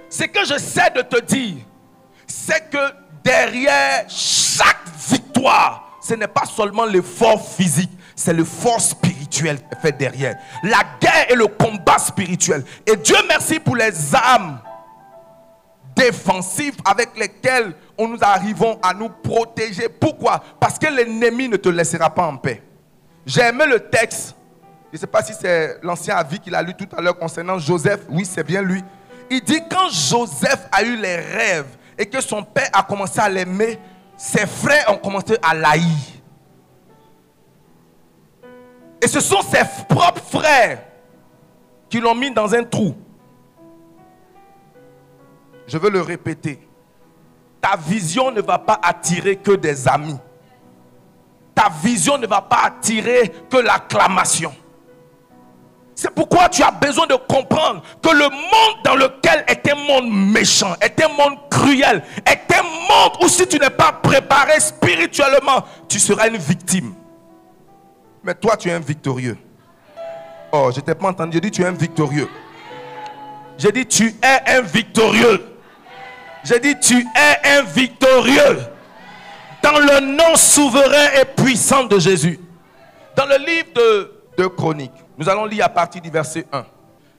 Ce 0.09 0.23
que 0.23 0.45
j'essaie 0.45 0.89
de 0.95 1.01
te 1.01 1.21
dire, 1.21 1.57
c'est 2.25 2.69
que 2.69 2.93
derrière 3.23 4.05
chaque 4.09 4.87
victoire, 5.09 5.99
ce 6.01 6.15
n'est 6.15 6.27
pas 6.27 6.45
seulement 6.45 6.85
l'effort 6.85 7.47
physique, 7.47 7.91
c'est 8.15 8.33
l'effort 8.33 8.81
spirituel 8.81 9.57
qui 9.57 9.79
fait 9.81 9.91
derrière. 9.91 10.35
La 10.63 10.81
guerre 10.99 11.29
et 11.29 11.35
le 11.35 11.47
combat 11.47 11.99
spirituel. 11.99 12.63
Et 12.85 12.95
Dieu 12.95 13.17
merci 13.27 13.59
pour 13.59 13.75
les 13.75 14.15
âmes 14.15 14.59
défensives 15.95 16.77
avec 16.85 17.17
lesquelles 17.17 17.73
nous 17.97 18.17
arrivons 18.21 18.79
à 18.81 18.93
nous 18.93 19.09
protéger. 19.09 19.89
Pourquoi? 19.89 20.41
Parce 20.59 20.79
que 20.79 20.87
l'ennemi 20.87 21.47
ne 21.47 21.57
te 21.57 21.69
laissera 21.69 22.09
pas 22.09 22.25
en 22.25 22.37
paix. 22.37 22.63
J'ai 23.25 23.41
aimé 23.41 23.65
le 23.67 23.79
texte. 23.79 24.35
Je 24.91 24.98
ne 24.98 25.00
sais 25.00 25.08
pas 25.08 25.22
si 25.22 25.34
c'est 25.34 25.79
l'ancien 25.84 26.15
avis 26.15 26.39
qu'il 26.39 26.55
a 26.55 26.63
lu 26.63 26.74
tout 26.74 26.88
à 26.98 27.01
l'heure 27.01 27.17
concernant 27.17 27.60
Joseph. 27.60 28.01
Oui, 28.10 28.25
c'est 28.25 28.43
bien 28.43 28.62
lui. 28.62 28.84
Il 29.29 29.41
dit 29.41 29.62
quand 29.69 29.89
Joseph 29.89 30.67
a 30.72 30.81
eu 30.81 30.96
les 30.96 31.17
rêves 31.17 31.77
et 31.98 32.08
que 32.08 32.19
son 32.19 32.43
père 32.43 32.69
a 32.74 32.81
commencé 32.81 33.19
à 33.19 33.29
l'aimer, 33.29 33.77
ses 34.17 34.48
frères 34.48 34.91
ont 34.91 34.98
commencé 34.98 35.38
à 35.43 35.53
l'haïr. 35.53 35.84
Et 39.01 39.08
ce 39.08 39.19
sont 39.19 39.41
ses 39.43 39.63
propres 39.88 40.24
frères 40.24 40.84
qui 41.88 42.00
l'ont 42.00 42.15
mis 42.15 42.31
dans 42.31 42.53
un 42.53 42.63
trou. 42.63 42.96
Je 45.67 45.77
veux 45.77 45.91
le 45.91 46.01
répéter. 46.01 46.67
Ta 47.62 47.75
vision 47.77 48.31
ne 48.31 48.41
va 48.41 48.58
pas 48.58 48.79
attirer 48.81 49.36
que 49.36 49.51
des 49.51 49.88
amis. 49.88 50.17
Ta 51.53 51.69
vision 51.84 52.17
ne 52.17 52.25
va 52.25 52.41
pas 52.41 52.63
attirer 52.65 53.31
que 53.50 53.58
l'acclamation. 53.58 54.53
C'est 56.01 56.11
pourquoi 56.11 56.47
tu 56.47 56.63
as 56.63 56.71
besoin 56.71 57.07
de 57.07 57.15
comprendre 57.15 57.83
que 58.01 58.07
le 58.07 58.29
monde 58.29 58.83
dans 58.85 58.95
lequel 58.95 59.43
est 59.49 59.69
un 59.69 59.75
monde 59.75 60.09
méchant, 60.09 60.73
est 60.79 60.97
un 61.03 61.09
monde 61.09 61.37
cruel, 61.51 62.01
est 62.25 62.55
un 62.55 62.63
monde 62.63 63.17
où 63.21 63.27
si 63.27 63.45
tu 63.45 63.59
n'es 63.59 63.69
pas 63.69 63.91
préparé 63.91 64.61
spirituellement, 64.61 65.61
tu 65.89 65.99
seras 65.99 66.29
une 66.29 66.37
victime. 66.37 66.93
Mais 68.23 68.33
toi, 68.33 68.55
tu 68.55 68.69
es 68.69 68.71
un 68.71 68.79
victorieux. 68.79 69.37
Oh, 70.53 70.71
je 70.73 70.79
t'ai 70.79 70.95
pas 70.95 71.09
entendu. 71.09 71.33
J'ai 71.33 71.41
dit, 71.41 71.51
tu 71.51 71.63
es 71.63 71.65
un 71.65 71.73
victorieux. 71.73 72.29
J'ai 73.57 73.73
dit, 73.73 73.85
tu 73.85 74.07
es 74.07 74.51
un 74.55 74.61
victorieux. 74.61 75.53
J'ai 76.45 76.61
dit, 76.61 76.79
tu 76.79 76.95
es 76.95 77.57
un 77.57 77.63
victorieux. 77.63 78.59
Dans 79.61 79.77
le 79.77 79.99
nom 80.15 80.37
souverain 80.37 81.19
et 81.21 81.25
puissant 81.25 81.83
de 81.83 81.99
Jésus. 81.99 82.39
Dans 83.17 83.25
le 83.25 83.35
livre 83.45 83.73
de, 83.75 84.11
de 84.37 84.47
Chroniques, 84.47 84.93
nous 85.19 85.27
allons 85.27 85.43
lire 85.43 85.65
à 85.65 85.69
partir 85.69 86.01
du 86.01 86.09
verset 86.09 86.47
1. 86.49 86.65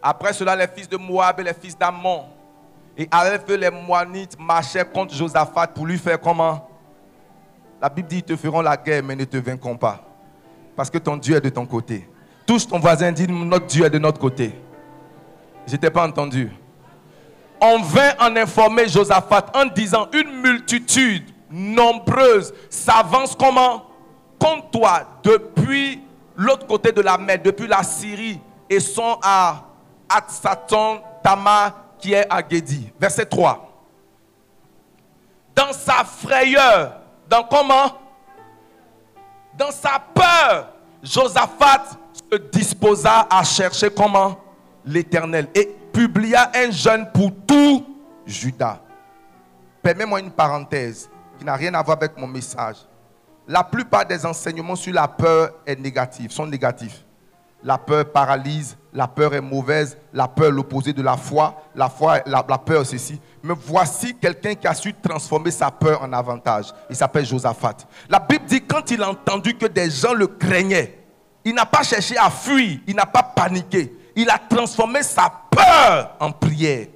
Après 0.03 0.33
cela, 0.33 0.57
les 0.57 0.67
fils 0.67 0.89
de 0.89 0.97
Moab 0.97 1.39
et 1.39 1.45
les 1.45 1.53
fils 1.53 1.77
d'Ammon 1.77 2.25
et 2.97 3.07
avec 3.11 3.43
eux 3.51 3.57
les 3.57 3.71
Moanites 3.71 4.39
marchèrent 4.41 4.91
contre 4.91 5.15
Josaphat 5.15 5.67
pour 5.69 5.87
lui 5.87 5.99
faire 5.99 6.19
comment? 6.19 6.67
La 7.81 7.91
Bible 7.91 8.09
dit 8.09 8.17
ils 8.17 8.23
te 8.23 8.37
feront 8.37 8.63
la 8.63 8.77
guerre 8.79 9.03
mais 9.05 9.15
ne 9.15 9.25
te 9.25 9.37
vaincront 9.37 9.77
pas. 9.77 10.01
Parce 10.75 10.89
que 10.89 10.97
ton 10.97 11.19
Dieu 11.19 11.37
est 11.37 11.41
de 11.43 11.51
ton 11.51 11.67
côté. 11.67 12.09
Touche 12.47 12.67
ton 12.67 12.79
voisin, 12.79 13.13
dis 13.13 13.29
notre 13.29 13.67
Dieu 13.67 13.85
est 13.85 13.91
de 13.91 13.99
notre 13.99 14.19
côté. 14.19 14.59
Je 15.67 15.77
t'ai 15.77 15.91
pas 15.91 16.07
entendu. 16.07 16.51
On 17.61 17.81
vint 17.83 18.15
en 18.19 18.35
informer 18.35 18.89
Josaphat 18.89 19.47
en 19.55 19.67
disant 19.67 20.09
une 20.15 20.41
multitude 20.41 21.31
nombreuse 21.51 22.55
s'avance 22.71 23.37
comment? 23.37 23.85
Contre 24.39 24.71
toi 24.71 25.01
depuis 25.23 26.03
l'autre 26.41 26.67
côté 26.67 26.91
de 26.91 27.03
la 27.03 27.19
mer, 27.19 27.39
depuis 27.43 27.67
la 27.67 27.83
Syrie, 27.83 28.41
et 28.69 28.81
sont 28.81 29.19
à 29.23 29.63
Atsaton, 30.09 31.03
Tama, 31.23 31.75
qui 31.99 32.15
est 32.15 32.27
à 32.31 32.41
Gedi. 32.49 32.91
Verset 32.99 33.27
3. 33.27 33.69
Dans 35.55 35.73
sa 35.73 36.03
frayeur, 36.05 36.95
dans 37.29 37.45
comment? 37.45 37.93
Dans 39.57 39.71
sa 39.71 39.99
peur, 40.15 40.73
Josaphat 41.03 41.85
se 42.31 42.39
disposa 42.39 43.27
à 43.29 43.45
chercher 43.45 43.91
comment? 43.91 44.39
L'Éternel. 44.87 45.49
Et 45.55 45.67
publia 45.93 46.51
un 46.55 46.71
jeûne 46.71 47.07
pour 47.13 47.31
tout 47.47 47.85
Judas. 48.25 48.81
Permets-moi 49.83 50.21
une 50.21 50.31
parenthèse 50.31 51.11
qui 51.39 51.45
n'a 51.45 51.55
rien 51.55 51.75
à 51.75 51.83
voir 51.83 51.99
avec 51.99 52.17
mon 52.17 52.27
message. 52.27 52.77
La 53.51 53.65
plupart 53.65 54.07
des 54.07 54.25
enseignements 54.25 54.77
sur 54.77 54.95
la 54.95 55.09
peur 55.09 55.51
est 55.67 55.75
négatif, 55.75 56.31
sont 56.31 56.47
négatifs. 56.47 57.05
La 57.65 57.79
peur 57.79 58.05
paralyse, 58.13 58.77
la 58.93 59.09
peur 59.09 59.35
est 59.35 59.41
mauvaise, 59.41 59.99
la 60.13 60.29
peur 60.29 60.53
l'opposé 60.53 60.93
de 60.93 61.03
la 61.03 61.17
foi, 61.17 61.61
la 61.75 61.89
foi, 61.89 62.21
la, 62.27 62.45
la 62.49 62.59
peur 62.59 62.87
ceci. 62.87 63.21
Mais 63.43 63.55
voici 63.59 64.15
quelqu'un 64.15 64.55
qui 64.55 64.69
a 64.69 64.75
su 64.75 64.95
transformer 64.95 65.51
sa 65.51 65.69
peur 65.69 66.01
en 66.01 66.13
avantage. 66.13 66.67
Il 66.89 66.95
s'appelle 66.95 67.27
Josaphat. 67.27 67.79
La 68.09 68.21
Bible 68.21 68.45
dit 68.47 68.63
quand 68.63 68.89
il 68.93 69.03
a 69.03 69.11
entendu 69.11 69.55
que 69.55 69.67
des 69.67 69.91
gens 69.91 70.15
le 70.15 70.29
craignaient, 70.29 71.01
il 71.45 71.53
n'a 71.53 71.67
pas 71.67 71.83
cherché 71.83 72.17
à 72.17 72.31
fuir, 72.31 72.79
il 72.87 72.95
n'a 72.95 73.07
pas 73.07 73.25
paniqué. 73.25 73.93
Il 74.15 74.31
a 74.31 74.39
transformé 74.39 75.03
sa 75.03 75.29
peur 75.51 76.15
en 76.21 76.31
prière. 76.31 76.87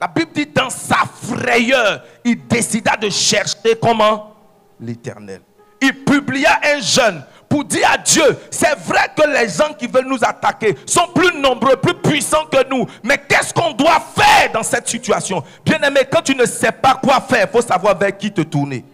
La 0.00 0.06
Bible 0.06 0.30
dit 0.32 0.46
dans 0.46 0.70
sa 0.70 0.98
frayeur, 0.98 2.04
il 2.24 2.46
décida 2.46 2.96
de 2.96 3.10
chercher 3.10 3.76
comment? 3.82 4.32
L'Éternel 4.78 5.40
il 5.80 6.04
publia 6.04 6.60
un 6.62 6.80
jeûne 6.80 7.22
pour 7.48 7.64
dire 7.64 7.88
à 7.92 7.98
Dieu, 7.98 8.24
c'est 8.50 8.76
vrai 8.80 9.08
que 9.16 9.26
les 9.28 9.48
gens 9.48 9.72
qui 9.78 9.86
veulent 9.86 10.08
nous 10.08 10.22
attaquer 10.22 10.76
sont 10.84 11.08
plus 11.14 11.38
nombreux, 11.38 11.76
plus 11.76 11.94
puissants 11.94 12.46
que 12.46 12.68
nous. 12.68 12.86
Mais 13.04 13.18
qu'est-ce 13.18 13.54
qu'on 13.54 13.72
doit 13.72 14.00
faire 14.14 14.52
dans 14.52 14.62
cette 14.62 14.88
situation? 14.88 15.42
Bien 15.64 15.80
aimé, 15.82 16.00
quand 16.10 16.22
tu 16.22 16.34
ne 16.34 16.44
sais 16.44 16.72
pas 16.72 16.94
quoi 16.94 17.20
faire, 17.20 17.46
il 17.48 17.52
faut 17.52 17.62
savoir 17.62 17.96
vers 17.96 18.16
qui 18.16 18.32
te 18.32 18.42
tourner. 18.42 18.84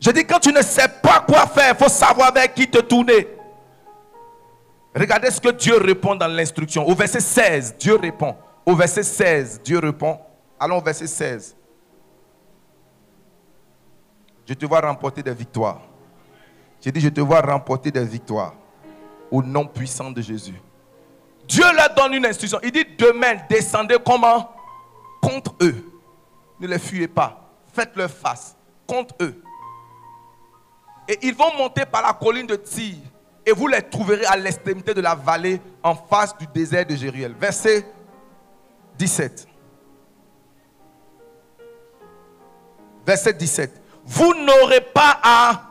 Je 0.00 0.10
dis, 0.10 0.24
quand 0.26 0.40
tu 0.40 0.52
ne 0.52 0.60
sais 0.60 0.88
pas 1.02 1.24
quoi 1.26 1.46
faire, 1.46 1.74
il 1.78 1.82
faut 1.82 1.90
savoir 1.90 2.32
vers 2.32 2.52
qui 2.52 2.68
te 2.68 2.78
tourner. 2.78 3.28
Regardez 4.94 5.30
ce 5.30 5.40
que 5.40 5.50
Dieu 5.50 5.76
répond 5.78 6.14
dans 6.14 6.28
l'instruction. 6.28 6.86
Au 6.86 6.94
verset 6.94 7.20
16, 7.20 7.76
Dieu 7.78 7.96
répond. 7.96 8.36
Au 8.66 8.74
verset 8.74 9.02
16, 9.02 9.62
Dieu 9.64 9.78
répond. 9.78 10.18
Allons 10.58 10.78
au 10.78 10.82
verset 10.82 11.06
16 11.06 11.56
je 14.46 14.54
te 14.54 14.66
vois 14.66 14.80
remporter 14.80 15.22
des 15.22 15.34
victoires. 15.34 15.80
J'ai 16.80 16.92
dit, 16.92 17.00
je 17.00 17.08
te 17.08 17.20
vois 17.20 17.40
remporter 17.40 17.90
des 17.90 18.04
victoires 18.04 18.54
au 19.30 19.42
nom 19.42 19.66
puissant 19.66 20.10
de 20.10 20.20
Jésus. 20.20 20.60
Dieu 21.48 21.64
leur 21.74 21.94
donne 21.94 22.14
une 22.14 22.26
instruction. 22.26 22.58
Il 22.62 22.72
dit, 22.72 22.84
demain, 22.98 23.36
descendez 23.48 23.96
comment? 24.04 24.50
Contre 25.22 25.54
eux. 25.62 25.74
Ne 26.60 26.66
les 26.66 26.78
fuyez 26.78 27.08
pas. 27.08 27.50
Faites-leur 27.72 28.10
face 28.10 28.56
contre 28.86 29.14
eux. 29.20 29.42
Et 31.08 31.18
ils 31.22 31.34
vont 31.34 31.52
monter 31.56 31.84
par 31.86 32.02
la 32.02 32.12
colline 32.12 32.46
de 32.46 32.56
Tyr. 32.56 32.96
Et 33.46 33.52
vous 33.52 33.66
les 33.66 33.82
trouverez 33.82 34.24
à 34.26 34.36
l'extrémité 34.36 34.94
de 34.94 35.00
la 35.00 35.14
vallée 35.14 35.60
en 35.82 35.94
face 35.94 36.36
du 36.36 36.46
désert 36.46 36.86
de 36.86 36.94
Jéruel. 36.94 37.34
Verset 37.38 37.86
17. 38.98 39.48
Verset 43.06 43.32
17 43.34 43.83
vous 44.06 44.34
n'aurez 44.34 44.80
pas 44.80 45.18
à 45.22 45.62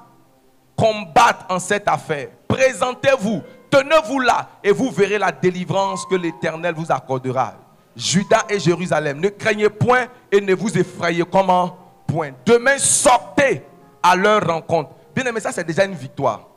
combattre 0.76 1.46
en 1.50 1.60
cette 1.60 1.88
affaire. 1.88 2.30
Présentez-vous, 2.48 3.42
tenez-vous 3.70 4.20
là 4.20 4.50
et 4.64 4.72
vous 4.72 4.90
verrez 4.90 5.18
la 5.18 5.32
délivrance 5.32 6.06
que 6.06 6.16
l'Éternel 6.16 6.74
vous 6.76 6.92
accordera. 6.92 7.54
Judas 7.96 8.46
et 8.50 8.60
Jérusalem, 8.60 9.20
ne 9.20 9.30
craignez 9.30 9.70
point 9.70 10.08
et 10.32 10.42
ne 10.42 10.54
vous 10.56 10.78
effrayez 10.78 11.24
comment 11.30 11.78
Point. 12.08 12.32
Demain, 12.46 12.78
sortez 12.78 13.64
à 14.02 14.16
leur 14.16 14.46
rencontre. 14.46 14.92
Bien 15.16 15.26
aimé, 15.26 15.40
ça 15.40 15.52
c'est 15.52 15.64
déjà 15.64 15.86
une 15.86 15.94
victoire. 15.94 16.48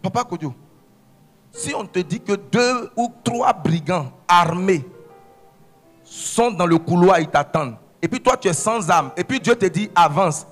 Papa 0.00 0.24
Kodio, 0.24 0.54
si 1.50 1.74
on 1.74 1.84
te 1.86 1.98
dit 1.98 2.20
que 2.20 2.32
deux 2.34 2.90
ou 2.96 3.12
trois 3.22 3.52
brigands 3.52 4.12
armés 4.28 4.86
sont 6.04 6.50
dans 6.50 6.66
le 6.66 6.78
couloir, 6.78 7.18
ils 7.20 7.28
t'attendent, 7.28 7.76
et 8.04 8.08
puis 8.08 8.20
toi 8.20 8.36
tu 8.36 8.48
es 8.48 8.52
sans 8.52 8.90
âme, 8.90 9.12
et 9.16 9.24
puis 9.24 9.40
Dieu 9.40 9.56
te 9.56 9.64
dit 9.64 9.90
avance. 9.94 10.46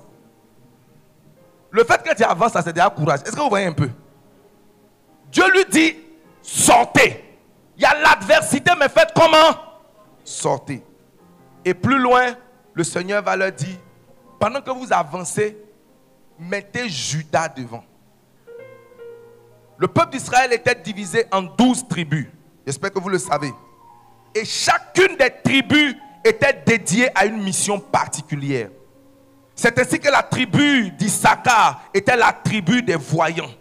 Le 1.69 1.83
fait 1.83 2.01
que 2.01 2.15
tu 2.15 2.23
avances, 2.23 2.53
ça 2.53 2.63
c'est 2.63 2.73
déjà 2.73 2.89
courage. 2.89 3.19
Est-ce 3.21 3.35
que 3.35 3.39
vous 3.41 3.49
voyez 3.49 3.67
un 3.67 3.73
peu? 3.73 3.91
Dieu 5.31 5.43
lui 5.51 5.63
dit 5.69 5.95
sortez. 6.41 7.23
Il 7.77 7.83
y 7.83 7.85
a 7.85 7.93
l'adversité, 7.93 8.71
mais 8.79 8.89
faites 8.89 9.11
comment? 9.15 9.55
Sortez. 10.23 10.83
Et 11.63 11.75
plus 11.75 11.99
loin, 11.99 12.33
le 12.73 12.83
Seigneur 12.83 13.21
va 13.21 13.35
leur 13.35 13.51
dire 13.51 13.77
pendant 14.39 14.59
que 14.59 14.71
vous 14.71 14.91
avancez, 14.91 15.55
mettez 16.39 16.89
Judas 16.89 17.49
devant. 17.49 17.83
Le 19.77 19.87
peuple 19.87 20.13
d'Israël 20.13 20.53
était 20.53 20.73
divisé 20.73 21.27
en 21.31 21.43
douze 21.43 21.87
tribus. 21.87 22.25
J'espère 22.65 22.91
que 22.91 22.99
vous 22.99 23.09
le 23.09 23.19
savez. 23.19 23.53
Et 24.33 24.43
chacune 24.43 25.17
des 25.17 25.31
tribus 25.43 25.95
était 26.23 26.61
dédié 26.65 27.09
à 27.17 27.25
une 27.25 27.41
mission 27.41 27.79
particulière. 27.79 28.69
C'est 29.55 29.77
ainsi 29.79 29.99
que 29.99 30.09
la 30.09 30.23
tribu 30.23 30.91
d'Issachar 30.91 31.83
était 31.93 32.17
la 32.17 32.31
tribu 32.33 32.81
des 32.81 32.95
voyants. 32.95 33.51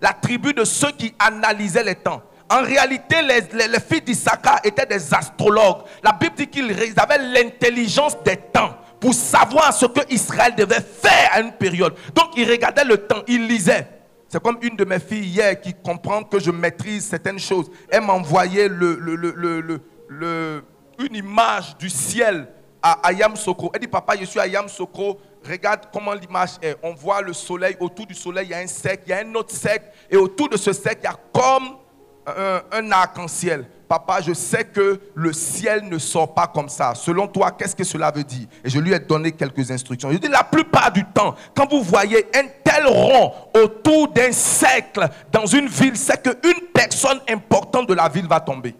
la 0.00 0.12
tribu 0.12 0.52
de 0.52 0.64
ceux 0.64 0.92
qui 0.92 1.14
analysaient 1.18 1.82
les 1.84 1.94
temps. 1.94 2.22
En 2.48 2.62
réalité, 2.62 3.16
les, 3.22 3.40
les, 3.66 4.00
d'Issachar 4.00 4.60
étaient 4.62 4.86
des 4.86 5.12
astrologues. 5.12 5.82
La 6.02 6.12
Bible 6.12 6.34
dit 6.36 6.46
qu'ils 6.46 6.94
avaient 6.96 7.18
l'intelligence 7.18 8.16
des 8.22 8.36
temps 8.36 8.76
pour 9.00 9.14
savoir 9.14 9.72
ce 9.72 9.86
que 9.86 10.00
Israël 10.12 10.54
devait 10.56 10.80
faire 10.80 11.30
à 11.32 11.40
une 11.40 11.52
période. 11.52 11.94
Donc, 12.14 12.30
ils 12.36 12.48
regardaient 12.48 12.84
le 12.84 12.98
temps, 12.98 13.22
ils 13.26 13.46
lisaient. 13.46 13.88
C'est 14.28 14.42
comme 14.42 14.58
une 14.62 14.76
de 14.76 14.84
mes 14.84 14.98
filles 14.98 15.24
hier 15.26 15.60
qui 15.60 15.72
comprend 15.74 16.22
que 16.22 16.38
je 16.38 16.50
maîtrise 16.50 17.06
certaines 17.06 17.38
choses. 17.38 17.70
Elle 17.88 18.02
m'a 18.02 18.12
envoyé 18.14 18.68
le, 18.68 18.94
le, 20.08 20.62
une 20.98 21.16
image 21.16 21.76
du 21.78 21.90
ciel 21.90 22.48
à 22.82 23.08
Ayam 23.08 23.36
Soko. 23.36 23.70
Elle 23.74 23.80
dit, 23.80 23.88
papa, 23.88 24.14
je 24.18 24.24
suis 24.24 24.38
à 24.38 24.44
Ayam 24.44 24.68
Soko. 24.68 25.18
Regarde 25.48 25.88
comment 25.92 26.14
l'image 26.14 26.50
est. 26.62 26.76
On 26.82 26.94
voit 26.94 27.22
le 27.22 27.32
soleil. 27.32 27.76
Autour 27.80 28.06
du 28.06 28.14
soleil, 28.14 28.46
il 28.46 28.50
y 28.50 28.54
a 28.54 28.58
un 28.58 28.66
cercle. 28.66 29.04
Il 29.06 29.10
y 29.10 29.12
a 29.12 29.18
un 29.18 29.34
autre 29.34 29.54
cercle. 29.54 29.86
Et 30.10 30.16
autour 30.16 30.48
de 30.48 30.56
ce 30.56 30.72
cercle, 30.72 31.00
il 31.02 31.04
y 31.04 31.08
a 31.08 31.16
comme 31.32 31.76
un, 32.72 32.90
arc-en-ciel. 32.90 33.66
Papa, 33.88 34.20
je 34.20 34.32
sais 34.32 34.64
que 34.64 35.00
le 35.14 35.32
ciel 35.32 35.88
ne 35.88 35.98
sort 35.98 36.34
pas 36.34 36.48
comme 36.48 36.68
ça. 36.68 36.94
Selon 36.96 37.28
toi, 37.28 37.52
qu'est-ce 37.52 37.76
que 37.76 37.84
cela 37.84 38.10
veut 38.10 38.24
dire? 38.24 38.48
Et 38.64 38.70
je 38.70 38.80
lui 38.80 38.92
ai 38.92 38.98
donné 38.98 39.30
quelques 39.30 39.70
instructions. 39.70 40.10
Je 40.10 40.18
dis, 40.18 40.28
la 40.28 40.42
plupart 40.42 40.90
du 40.90 41.04
temps, 41.04 41.36
quand 41.54 41.70
vous 41.70 41.82
voyez 41.82 42.26
un 42.34 42.46
tel 42.64 42.86
rond 42.88 43.32
autour 43.54 44.08
d'un 44.08 44.32
cercle 44.32 45.08
dans 45.30 45.46
une 45.46 45.68
ville, 45.68 45.96
c'est 45.96 46.20
qu'une 46.20 46.66
personne 46.74 47.20
importante 47.28 47.88
de 47.88 47.94
la 47.94 48.08
ville 48.08 48.26
va 48.26 48.40
tomber. 48.40 48.74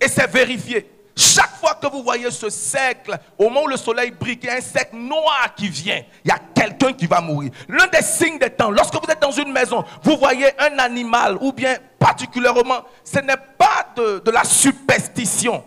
Et 0.00 0.08
c'est 0.08 0.30
vérifié. 0.30 0.90
Chaque 1.18 1.56
fois 1.56 1.74
que 1.74 1.86
vous 1.86 2.02
voyez 2.02 2.30
ce 2.30 2.50
cercle, 2.50 3.16
au 3.38 3.44
moment 3.44 3.62
où 3.62 3.68
le 3.68 3.78
soleil 3.78 4.10
brille, 4.10 4.38
il 4.42 4.46
y 4.48 4.50
a 4.50 4.56
un 4.56 4.60
cercle 4.60 4.96
noir 4.96 5.54
qui 5.56 5.68
vient, 5.68 6.02
il 6.22 6.28
y 6.28 6.30
a 6.30 6.38
quelqu'un 6.54 6.92
qui 6.92 7.06
va 7.06 7.22
mourir. 7.22 7.50
L'un 7.68 7.86
des 7.86 8.02
signes 8.02 8.38
des 8.38 8.50
temps, 8.50 8.70
lorsque 8.70 8.94
vous 8.94 9.10
êtes 9.10 9.22
dans 9.22 9.30
une 9.30 9.50
maison, 9.50 9.82
vous 10.02 10.18
voyez 10.18 10.48
un 10.60 10.78
animal, 10.78 11.38
ou 11.40 11.54
bien 11.54 11.78
particulièrement, 11.98 12.82
ce 13.02 13.20
n'est 13.20 13.36
pas 13.56 13.86
de, 13.96 14.30
la 14.30 14.44
superstition. 14.44 15.64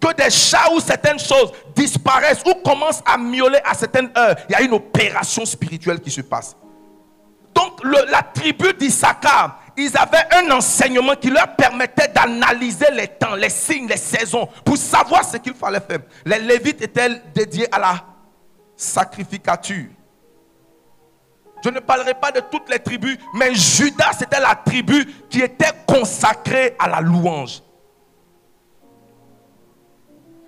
que 0.00 0.14
des 0.14 0.30
chats 0.30 0.72
ou 0.72 0.78
certaines 0.78 1.18
choses 1.18 1.50
disparaissent 1.74 2.42
ou 2.46 2.54
commencent 2.62 3.02
à 3.04 3.18
miauler 3.18 3.58
à 3.64 3.74
certaines 3.74 4.10
heures, 4.16 4.36
il 4.48 4.52
y 4.52 4.54
a 4.54 4.62
une 4.62 4.72
opération 4.72 5.44
spirituelle 5.44 6.00
qui 6.00 6.10
se 6.10 6.20
passe. 6.20 6.56
Donc 7.52 7.82
la 7.84 8.22
tribu 8.22 8.72
d'Issachar, 8.74 9.60
ils 9.78 9.96
avaient 9.96 10.26
un 10.32 10.50
enseignement 10.50 11.14
qui 11.14 11.30
leur 11.30 11.54
permettait 11.54 12.08
d'analyser 12.08 12.90
les 12.92 13.06
temps, 13.06 13.36
les 13.36 13.48
signes, 13.48 13.86
les 13.86 13.96
saisons, 13.96 14.48
pour 14.64 14.76
savoir 14.76 15.24
ce 15.24 15.36
qu'il 15.36 15.54
fallait 15.54 15.80
faire. 15.80 16.00
Les 16.24 16.40
Lévites 16.40 16.82
étaient 16.82 17.22
dédiés 17.32 17.72
à 17.72 17.78
la 17.78 18.04
sacrificature. 18.76 19.86
Je 21.64 21.70
ne 21.70 21.78
parlerai 21.78 22.14
pas 22.14 22.32
de 22.32 22.40
toutes 22.40 22.68
les 22.68 22.80
tribus, 22.80 23.18
mais 23.34 23.54
Judas, 23.54 24.12
c'était 24.18 24.40
la 24.40 24.56
tribu 24.56 25.06
qui 25.30 25.40
était 25.40 25.72
consacrée 25.86 26.74
à 26.78 26.88
la 26.88 27.00
louange. 27.00 27.62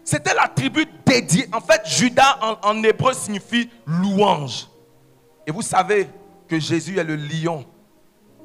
C'était 0.03 0.35
la 0.35 0.49
tribu 0.49 0.87
dédiée. 1.07 1.49
En 1.53 1.61
fait, 1.61 1.83
Judas 1.85 2.39
en, 2.43 2.69
en 2.69 2.83
hébreu 2.83 3.13
signifie 3.13 3.71
louange. 3.87 4.69
Et 5.47 5.53
vous 5.53 5.63
savez 5.63 6.09
que 6.49 6.59
Jésus 6.59 6.99
est 6.99 7.05
le 7.05 7.15
lion 7.15 7.65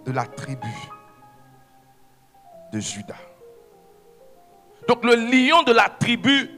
de 0.05 0.11
la 0.11 0.25
tribu 0.25 0.73
de 2.71 2.79
Judas. 2.79 3.15
Donc 4.87 5.03
le 5.03 5.15
lion 5.15 5.63
de 5.63 5.73
la 5.73 5.89
tribu 5.89 6.49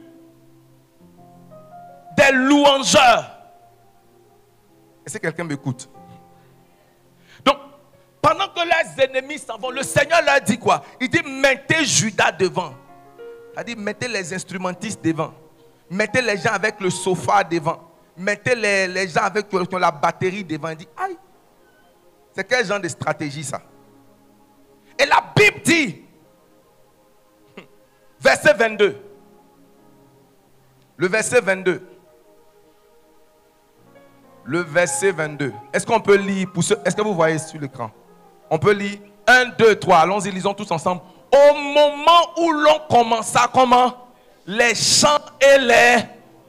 des 2.16 2.32
louangeurs. 2.32 3.38
Est-ce 5.06 5.16
que 5.16 5.22
quelqu'un 5.22 5.44
m'écoute? 5.44 5.88
Donc, 7.44 7.56
pendant 8.20 8.48
que 8.48 8.60
les 8.60 9.04
ennemis 9.04 9.38
s'en 9.38 9.56
vont, 9.56 9.70
le 9.70 9.82
Seigneur 9.82 10.20
leur 10.22 10.40
dit 10.40 10.58
quoi? 10.58 10.82
Il 11.00 11.08
dit 11.08 11.22
mettez 11.22 11.84
Judas 11.84 12.32
devant. 12.32 12.74
Il 13.56 13.64
dit 13.64 13.76
mettez 13.76 14.08
les 14.08 14.34
instrumentistes 14.34 15.02
devant. 15.02 15.32
Mettez 15.90 16.20
les 16.20 16.36
gens 16.36 16.52
avec 16.52 16.80
le 16.80 16.90
sofa 16.90 17.42
devant. 17.42 17.80
Mettez 18.16 18.54
les, 18.54 19.08
gens 19.08 19.22
avec 19.22 19.46
la 19.52 19.90
batterie 19.90 20.44
devant. 20.44 20.68
Il 20.70 20.76
dit 20.76 20.88
aïe, 20.96 21.16
c'est 22.38 22.44
quel 22.44 22.64
genre 22.64 22.78
de 22.78 22.86
stratégie 22.86 23.42
ça? 23.42 23.60
Et 24.96 25.04
la 25.04 25.20
Bible 25.34 25.60
dit, 25.64 26.04
verset 28.20 28.52
22, 28.52 28.96
le 30.96 31.08
verset 31.08 31.40
22, 31.40 31.82
le 34.44 34.60
verset 34.60 35.10
22. 35.10 35.52
Est-ce 35.72 35.84
qu'on 35.84 35.98
peut 35.98 36.14
lire 36.14 36.46
Est-ce 36.84 36.94
que 36.94 37.02
vous 37.02 37.14
voyez 37.14 37.38
sur 37.38 37.60
l'écran? 37.60 37.90
On 38.48 38.56
peut 38.56 38.72
lire 38.72 39.00
1, 39.26 39.46
2, 39.58 39.74
3. 39.74 39.96
Allons-y, 39.98 40.30
lisons 40.30 40.54
tous 40.54 40.70
ensemble. 40.70 41.00
Au 41.32 41.54
moment 41.54 42.34
où 42.38 42.52
l'on 42.52 42.78
commença, 42.88 43.50
comment? 43.52 44.10
Les 44.46 44.76
chants 44.76 45.18
et 45.40 45.58
les 45.58 45.96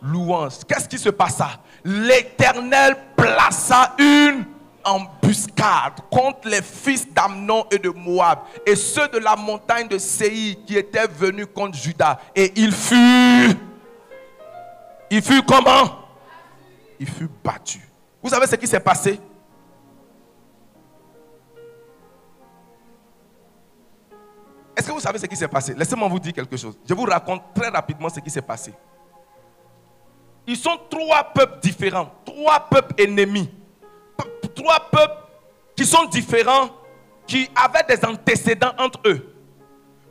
louanges. 0.03 0.63
Qu'est-ce 0.67 0.87
qui 0.87 0.99
se 0.99 1.09
passa? 1.09 1.49
L'Éternel 1.83 2.95
plaça 3.15 3.95
une 3.97 4.45
embuscade 4.89 5.93
contre 6.11 6.47
les 6.47 6.61
fils 6.61 7.11
d'Amnon 7.13 7.65
et 7.71 7.77
de 7.77 7.89
Moab 7.89 8.39
et 8.65 8.75
ceux 8.75 9.07
de 9.07 9.19
la 9.19 9.35
montagne 9.35 9.87
de 9.87 9.97
Séi 9.97 10.57
qui 10.65 10.77
étaient 10.77 11.07
venus 11.07 11.47
contre 11.53 11.77
Judas. 11.77 12.19
Et 12.35 12.51
il 12.55 12.71
fut, 12.71 13.55
il 15.09 15.21
fut 15.21 15.43
comment? 15.43 15.99
Il 16.99 17.07
fut 17.07 17.29
battu. 17.43 17.79
Vous 18.21 18.29
savez 18.29 18.47
ce 18.47 18.55
qui 18.55 18.67
s'est 18.67 18.79
passé? 18.79 19.19
Est-ce 24.75 24.87
que 24.87 24.93
vous 24.93 24.99
savez 24.99 25.19
ce 25.19 25.25
qui 25.25 25.35
s'est 25.35 25.47
passé? 25.47 25.73
Laissez-moi 25.75 26.07
vous 26.07 26.19
dire 26.19 26.33
quelque 26.33 26.55
chose. 26.57 26.77
Je 26.87 26.93
vous 26.93 27.03
raconte 27.03 27.53
très 27.53 27.69
rapidement 27.69 28.09
ce 28.09 28.19
qui 28.19 28.29
s'est 28.29 28.41
passé. 28.41 28.73
Ils 30.47 30.57
sont 30.57 30.79
trois 30.89 31.23
peuples 31.23 31.59
différents, 31.61 32.11
trois 32.25 32.61
peuples 32.61 32.95
ennemis 32.97 33.49
trois 34.59 34.79
peuples 34.91 35.23
qui 35.75 35.85
sont 35.85 36.05
différents, 36.05 36.69
qui 37.25 37.49
avaient 37.55 37.95
des 37.95 38.03
antécédents 38.05 38.73
entre 38.77 38.99
eux, 39.05 39.35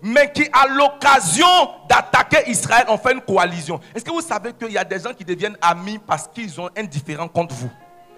mais 0.02 0.30
qui, 0.32 0.48
à 0.52 0.66
l'occasion 0.66 1.46
d'attaquer 1.88 2.48
Israël, 2.50 2.86
ont 2.88 2.98
fait 2.98 3.12
une 3.12 3.20
coalition. 3.20 3.80
Est-ce 3.94 4.04
que 4.04 4.10
vous 4.10 4.20
savez 4.20 4.52
qu'il 4.52 4.72
y 4.72 4.78
a 4.78 4.84
des 4.84 5.00
gens 5.00 5.12
qui 5.12 5.24
deviennent 5.24 5.56
amis 5.60 5.98
parce 5.98 6.28
qu'ils 6.28 6.60
ont 6.60 6.70
un 6.76 6.84
différent 6.84 7.28
contre 7.28 7.54
vous? 7.54 7.70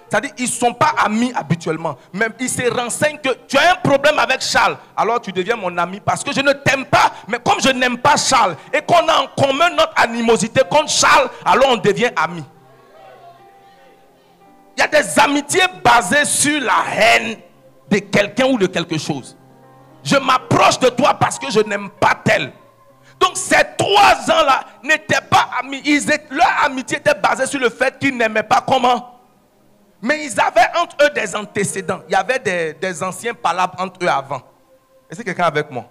C'est-à-dire 0.09 0.35
qu'ils 0.35 0.47
ne 0.47 0.51
sont 0.51 0.75
pas 0.75 0.93
amis 1.05 1.33
habituellement. 1.37 1.97
Même 2.13 2.33
ils 2.41 2.51
se 2.51 2.69
renseignent 2.69 3.19
que 3.19 3.31
tu 3.47 3.57
as 3.57 3.73
un 3.73 3.77
problème 3.77 4.19
avec 4.19 4.41
Charles. 4.43 4.77
Alors 4.97 5.21
tu 5.21 5.31
deviens 5.31 5.55
mon 5.55 5.77
ami 5.79 6.01
parce 6.01 6.25
que 6.25 6.33
je 6.33 6.41
ne 6.41 6.53
t'aime 6.53 6.85
pas. 6.85 7.13
Mais 7.29 7.39
comme 7.39 7.61
je 7.61 7.69
n'aime 7.69 7.97
pas 7.97 8.17
Charles 8.17 8.57
et 8.73 8.83
qu'on 8.83 9.07
a 9.09 9.23
en 9.23 9.29
commun 9.41 9.71
notre 9.71 9.93
animosité 9.97 10.63
contre 10.69 10.91
Charles, 10.91 11.31
alors 11.45 11.71
on 11.71 11.77
devient 11.77 12.11
amis. 12.17 12.45
Il 14.81 14.85
y 14.85 14.97
a 14.97 15.03
des 15.03 15.19
amitiés 15.19 15.61
basées 15.85 16.25
sur 16.25 16.59
la 16.59 16.85
haine 16.97 17.37
de 17.91 17.99
quelqu'un 17.99 18.47
ou 18.47 18.57
de 18.57 18.65
quelque 18.67 18.97
chose. 18.97 19.37
Je 20.03 20.17
m'approche 20.17 20.79
de 20.79 20.89
toi 20.89 21.13
parce 21.13 21.39
que 21.39 21.51
je 21.51 21.61
n'aime 21.61 21.91
pas 21.91 22.19
tel. 22.25 22.51
Donc 23.21 23.33
ces 23.37 23.63
trois 23.77 24.15
ans-là 24.15 24.65
n'étaient 24.83 25.21
pas 25.29 25.51
amis. 25.61 25.83
leur 26.31 26.65
amitié 26.65 26.97
était 26.97 27.13
basée 27.13 27.45
sur 27.45 27.61
le 27.61 27.69
fait 27.69 27.99
qu'ils 27.99 28.17
n'aimaient 28.17 28.43
pas 28.43 28.65
comment? 28.67 29.21
Mais 30.01 30.25
ils 30.25 30.41
avaient 30.41 30.71
entre 30.81 30.97
eux 31.05 31.11
des 31.11 31.37
antécédents. 31.37 32.01
Il 32.09 32.13
y 32.13 32.15
avait 32.15 32.39
des, 32.39 33.03
anciens 33.03 33.35
palabres 33.35 33.79
entre 33.79 34.03
eux 34.03 34.09
avant. 34.09 34.41
Est-ce 35.11 35.19
que 35.21 35.25
quelqu'un 35.27 35.45
avec 35.45 35.71
moi? 35.71 35.85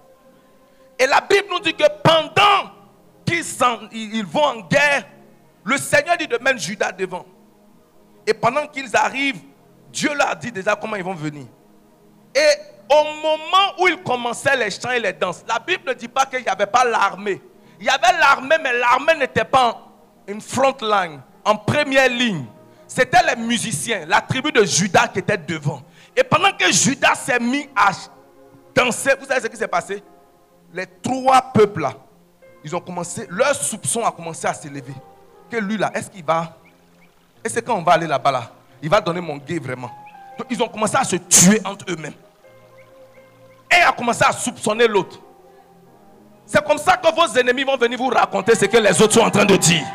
Et 0.98 1.06
la 1.06 1.22
Bible 1.22 1.46
nous 1.52 1.60
dit 1.60 1.76
que 1.76 1.86
pendant 2.04 2.72
qu'ils 3.24 3.46
ils 3.92 4.26
vont 4.26 4.46
en 4.46 4.60
guerre, 4.62 5.04
le 5.64 5.78
Seigneur 5.78 6.18
dit 6.18 6.28
de 6.28 6.40
mettre 6.40 6.58
Judas 6.58 6.92
devant. 6.92 7.24
Et 8.30 8.34
pendant 8.36 8.68
qu'ils 8.68 8.96
arrivent, 8.96 9.42
Dieu 9.92 10.14
leur 10.14 10.30
a 10.30 10.36
dit 10.36 10.52
déjà 10.52 10.76
comment 10.76 10.96
ils 10.96 11.04
vont 11.04 11.16
venir. 11.16 11.48
Et 12.36 12.50
au 12.88 13.04
moment 13.24 13.74
où 13.80 13.88
ils 13.88 14.04
commençaient 14.04 14.56
les 14.56 14.70
chants 14.70 14.92
et 14.92 15.00
les 15.00 15.14
danses, 15.14 15.44
la 15.48 15.58
Bible 15.58 15.82
ne 15.88 15.94
dit 15.94 16.08
pas 16.08 16.28
qu'il 16.28 16.44
n'y 16.44 16.48
avait 16.48 16.68
pas 16.68 16.86
l'armée. 16.86 17.42
Il 17.80 17.88
y 17.88 17.90
avait 17.90 18.20
l'armée, 18.20 18.58
mais 18.62 18.72
l'armée 18.74 19.16
n'était 19.16 19.46
pas 19.46 19.82
une 20.28 20.42
front 20.42 20.78
line, 20.80 21.22
en 21.44 21.56
première 21.56 22.08
ligne. 22.08 22.46
C'était 22.88 23.18
les 23.28 23.36
musiciens, 23.42 24.06
la 24.06 24.22
tribu 24.22 24.52
de 24.52 24.64
Judas 24.64 25.08
qui 25.08 25.18
était 25.18 25.38
devant. 25.38 25.82
Et 26.16 26.24
pendant 26.24 26.52
que 26.52 26.72
Judas 26.72 27.16
s'est 27.16 27.40
mis 27.40 27.68
à 27.76 27.90
danser, 28.76 29.16
vous 29.20 29.26
savez 29.26 29.42
ce 29.42 29.48
qui 29.48 29.58
s'est 29.58 29.68
passé? 29.68 30.04
Les 30.72 30.86
trois 30.86 31.42
peuples 31.52 31.82
là, 31.82 31.94
ils 32.64 32.76
ont 32.76 32.80
commencé, 32.80 33.26
leur 33.28 33.56
soupçon 33.56 34.06
a 34.06 34.12
commencé 34.12 34.46
à 34.46 34.54
s'élever. 34.54 34.94
Que 35.50 35.58
lui 35.58 35.78
là, 35.78 35.90
est-ce 35.96 36.12
qu'il 36.12 36.24
va 36.24 36.60
et 37.44 37.50
c'est 37.50 37.62
quand 37.62 37.76
on 37.76 37.84
va 37.84 37.94
aller 37.94 38.08
là-bas, 38.08 38.32
là, 38.32 38.52
il 38.82 38.90
va 38.90 39.02
donner 39.02 39.22
mon 39.22 39.38
gay 39.38 39.60
vraiment. 39.60 39.92
Donc 40.38 40.48
ils 40.50 40.62
ont 40.62 40.68
commencé 40.68 40.96
à 40.96 41.04
se 41.04 41.16
tuer 41.16 41.62
entre 41.66 41.86
eux-mêmes. 41.90 42.14
Et 43.72 43.82
a 43.82 43.92
commencé 43.92 44.24
à 44.24 44.32
soupçonner 44.32 44.88
l'autre. 44.88 45.20
C'est 46.46 46.64
comme 46.66 46.78
ça 46.78 46.98
que 46.98 47.14
vos 47.14 47.38
ennemis 47.38 47.64
vont 47.64 47.78
venir 47.78 47.98
vous 47.98 48.08
raconter 48.08 48.56
ce 48.56 48.66
que 48.66 48.78
les 48.78 49.02
autres 49.02 49.14
sont 49.14 49.22
en 49.22 49.30
train 49.30 49.46
de 49.46 49.56
dire. 49.56 49.86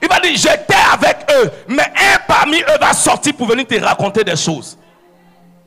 Il 0.00 0.08
va 0.08 0.20
dit, 0.20 0.36
j'étais 0.36 0.74
avec 0.92 1.26
eux, 1.30 1.50
mais 1.68 1.82
un 1.82 2.18
parmi 2.26 2.60
eux 2.60 2.78
va 2.80 2.92
sortir 2.92 3.34
pour 3.34 3.46
venir 3.46 3.66
te 3.66 3.78
raconter 3.80 4.24
des 4.24 4.36
choses. 4.36 4.78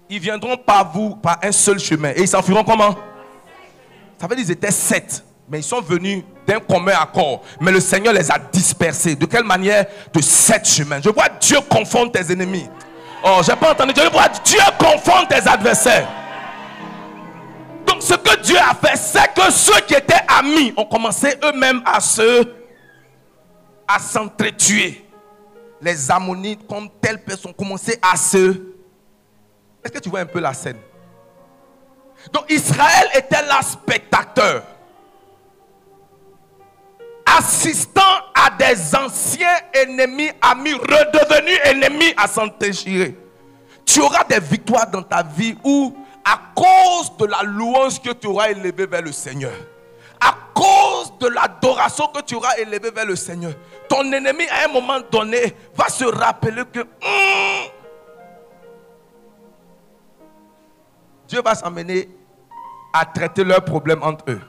Ils 0.09 0.19
viendront 0.19 0.57
par 0.57 0.91
vous, 0.91 1.15
par 1.15 1.37
un 1.43 1.51
seul 1.51 1.79
chemin. 1.79 2.11
Et 2.15 2.21
ils 2.21 2.27
s'enfuiront 2.27 2.63
comment? 2.63 2.95
Ça 4.17 4.25
veut 4.27 4.35
dire 4.35 4.45
qu'ils 4.45 4.53
étaient 4.53 4.71
sept, 4.71 5.23
mais 5.49 5.59
ils 5.59 5.63
sont 5.63 5.81
venus 5.81 6.23
d'un 6.45 6.59
commun 6.59 6.93
accord. 6.99 7.41
Mais 7.59 7.71
le 7.71 7.79
Seigneur 7.79 8.13
les 8.13 8.29
a 8.31 8.37
dispersés. 8.37 9.15
De 9.15 9.25
quelle 9.25 9.43
manière 9.43 9.85
De 10.13 10.21
sept 10.21 10.67
chemins. 10.67 10.99
Je 11.01 11.09
vois 11.09 11.29
Dieu 11.39 11.57
confondre 11.69 12.11
tes 12.11 12.31
ennemis. 12.31 12.69
Oh, 13.23 13.39
j'ai 13.45 13.55
pas 13.55 13.71
entendu. 13.71 13.93
Je 13.95 14.11
vois 14.11 14.27
Dieu 14.43 14.59
confondre 14.77 15.27
tes 15.27 15.47
adversaires. 15.47 16.07
Donc 17.85 18.01
ce 18.03 18.13
que 18.15 18.41
Dieu 18.41 18.57
a 18.57 18.73
fait, 18.75 18.97
c'est 18.97 19.33
que 19.33 19.49
ceux 19.51 19.79
qui 19.81 19.93
étaient 19.93 20.13
amis 20.27 20.73
ont 20.75 20.85
commencé 20.85 21.33
eux-mêmes 21.43 21.81
à 21.85 21.99
se 21.99 22.53
à 23.87 23.99
s'entretuer. 23.99 25.05
Les 25.79 26.11
ammonites, 26.11 26.67
comme 26.67 26.89
telle 26.99 27.23
personne, 27.23 27.51
ont 27.51 27.53
commencé 27.53 27.97
à 28.01 28.17
se. 28.17 28.49
Est-ce 29.83 29.93
que 29.93 29.99
tu 29.99 30.09
vois 30.09 30.19
un 30.19 30.25
peu 30.25 30.41
la 30.41 30.53
scène? 30.53 30.77
Donc 32.33 32.51
Israël 32.51 33.07
était 33.15 33.41
là 33.43 33.61
spectateur. 33.61 34.63
Assistant 37.37 38.01
à 38.33 38.49
des 38.49 38.95
anciens 38.95 39.57
ennemis, 39.73 40.31
amis, 40.41 40.73
redevenus 40.73 41.59
ennemis 41.65 42.13
à 42.17 42.27
s'entretuer. 42.27 43.15
Tu 43.85 44.01
auras 44.01 44.23
des 44.23 44.39
victoires 44.39 44.89
dans 44.89 45.03
ta 45.03 45.21
vie 45.23 45.55
où 45.63 45.95
à 46.25 46.39
cause 46.55 47.15
de 47.17 47.25
la 47.25 47.43
louange 47.43 48.01
que 48.01 48.11
tu 48.11 48.27
auras 48.27 48.49
élevée 48.49 48.85
vers 48.85 49.01
le 49.01 49.11
Seigneur, 49.11 49.53
à 50.19 50.35
cause 50.53 51.13
de 51.19 51.27
l'adoration 51.27 52.07
que 52.07 52.21
tu 52.21 52.35
auras 52.35 52.57
élevée 52.57 52.91
vers 52.91 53.05
le 53.05 53.15
Seigneur, 53.15 53.53
ton 53.87 54.11
ennemi 54.11 54.43
à 54.49 54.65
un 54.65 54.73
moment 54.73 54.99
donné 55.09 55.55
va 55.75 55.87
se 55.89 56.03
rappeler 56.03 56.63
que 56.73 56.79
hmm, 56.81 57.69
Dieu 61.27 61.41
va 61.41 61.55
s'amener 61.55 62.09
à 62.91 63.05
traiter 63.05 63.43
leurs 63.43 63.63
problèmes 63.63 64.01
entre 64.03 64.25
eux. 64.31 64.41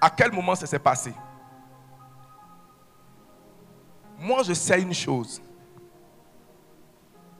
À 0.00 0.10
quel 0.10 0.32
moment 0.32 0.54
ça 0.54 0.66
s'est 0.66 0.78
passé? 0.78 1.12
Moi, 4.18 4.42
je 4.42 4.52
sais 4.52 4.80
une 4.80 4.94
chose. 4.94 5.40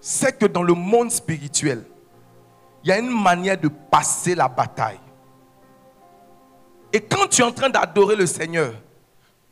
C'est 0.01 0.38
que 0.38 0.46
dans 0.46 0.62
le 0.62 0.73
monde 0.73 1.11
spirituel, 1.11 1.85
il 2.83 2.88
y 2.88 2.92
a 2.92 2.99
une 2.99 3.11
manière 3.11 3.59
de 3.59 3.68
passer 3.68 4.35
la 4.35 4.49
bataille. 4.49 5.01
Et 6.92 7.01
quand 7.01 7.29
tu 7.29 7.42
es 7.42 7.44
en 7.44 7.53
train 7.53 7.68
d'adorer 7.68 8.16
le 8.16 8.27
Seigneur, 8.27 8.73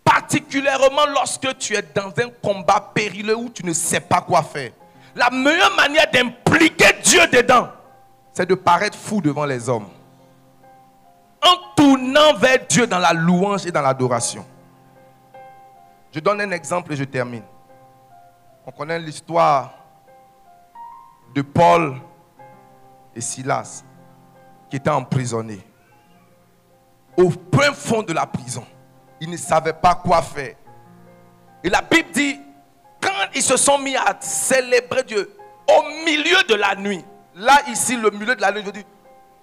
particulièrement 0.02 1.06
lorsque 1.12 1.56
tu 1.58 1.76
es 1.76 1.82
dans 1.82 2.08
un 2.08 2.30
combat 2.42 2.80
périlleux 2.94 3.36
où 3.36 3.50
tu 3.50 3.64
ne 3.64 3.72
sais 3.72 4.00
pas 4.00 4.22
quoi 4.22 4.42
faire, 4.42 4.72
la 5.14 5.30
meilleure 5.30 5.74
manière 5.76 6.10
d'impliquer 6.10 6.94
Dieu 7.02 7.26
dedans, 7.26 7.68
c'est 8.32 8.46
de 8.46 8.54
paraître 8.54 8.96
fou 8.96 9.20
devant 9.20 9.44
les 9.44 9.68
hommes. 9.68 9.88
En 11.42 11.74
tournant 11.76 12.34
vers 12.34 12.66
Dieu 12.68 12.86
dans 12.86 12.98
la 12.98 13.12
louange 13.12 13.66
et 13.66 13.70
dans 13.70 13.82
l'adoration. 13.82 14.44
Je 16.12 16.20
donne 16.20 16.40
un 16.40 16.50
exemple 16.50 16.92
et 16.92 16.96
je 16.96 17.04
termine. 17.04 17.44
On 18.66 18.70
connaît 18.70 18.98
l'histoire 18.98 19.72
de 21.34 21.42
Paul 21.42 21.96
et 23.14 23.20
Silas 23.20 23.84
qui 24.68 24.76
étaient 24.76 24.90
emprisonnés. 24.90 25.64
Au 27.16 27.30
point 27.30 27.72
fond 27.72 28.02
de 28.02 28.12
la 28.12 28.26
prison, 28.26 28.64
ils 29.20 29.30
ne 29.30 29.36
savaient 29.36 29.72
pas 29.72 29.94
quoi 29.94 30.22
faire. 30.22 30.54
Et 31.64 31.68
la 31.68 31.82
Bible 31.82 32.10
dit, 32.12 32.40
quand 33.00 33.28
ils 33.34 33.42
se 33.42 33.56
sont 33.56 33.78
mis 33.78 33.96
à 33.96 34.16
célébrer 34.20 35.02
Dieu 35.02 35.34
au 35.68 35.82
milieu 36.04 36.42
de 36.48 36.54
la 36.54 36.74
nuit, 36.76 37.04
là 37.34 37.58
ici, 37.68 37.96
le 37.96 38.10
milieu 38.10 38.36
de 38.36 38.40
la 38.40 38.52
nuit, 38.52 38.62
je 38.64 38.80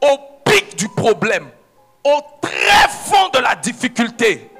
au 0.07 0.17
pic 0.43 0.75
du 0.77 0.87
problème, 0.89 1.49
au 2.05 2.21
très 2.39 2.87
fond 2.87 3.29
de 3.33 3.39
la 3.39 3.55
difficulté, 3.55 4.51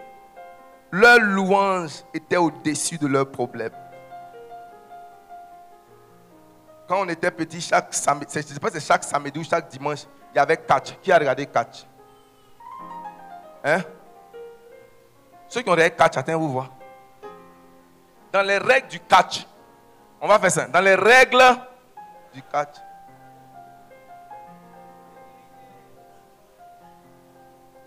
leur 0.91 1.19
louange 1.19 2.03
était 2.13 2.38
au-dessus 2.38 2.97
de 2.97 3.08
leur 3.08 3.29
problème. 3.31 3.71
Quand 6.88 7.01
on 7.01 7.10
était 7.10 7.31
petit, 7.31 7.62
chaque 7.62 7.93
samedi, 7.93 8.27
je 8.34 8.41
sais 8.41 8.60
pas 8.60 8.69
si 8.69 8.79
c'est 8.79 8.88
chaque 8.88 9.03
samedi 9.03 9.39
ou 9.39 9.43
chaque 9.43 9.69
dimanche, 9.69 10.01
il 10.34 10.38
y 10.38 10.39
avait 10.39 10.58
catch. 10.58 10.95
Qui 11.01 11.12
a 11.12 11.17
regardé 11.17 11.45
catch? 11.45 11.86
Hein? 13.63 13.81
Ceux 15.47 15.62
qui 15.62 15.69
ont 15.69 15.73
regardé 15.73 15.95
catch, 15.95 16.17
attends, 16.17 16.38
vous 16.38 16.51
voir. 16.51 16.71
Dans 18.31 18.43
les 18.43 18.58
règles 18.58 18.88
du 18.88 18.99
catch, 18.99 19.47
on 20.19 20.27
va 20.27 20.39
faire 20.39 20.51
ça. 20.51 20.67
Dans 20.67 20.81
les 20.81 20.95
règles 20.95 21.43
du 22.34 22.41
catch. 22.41 22.75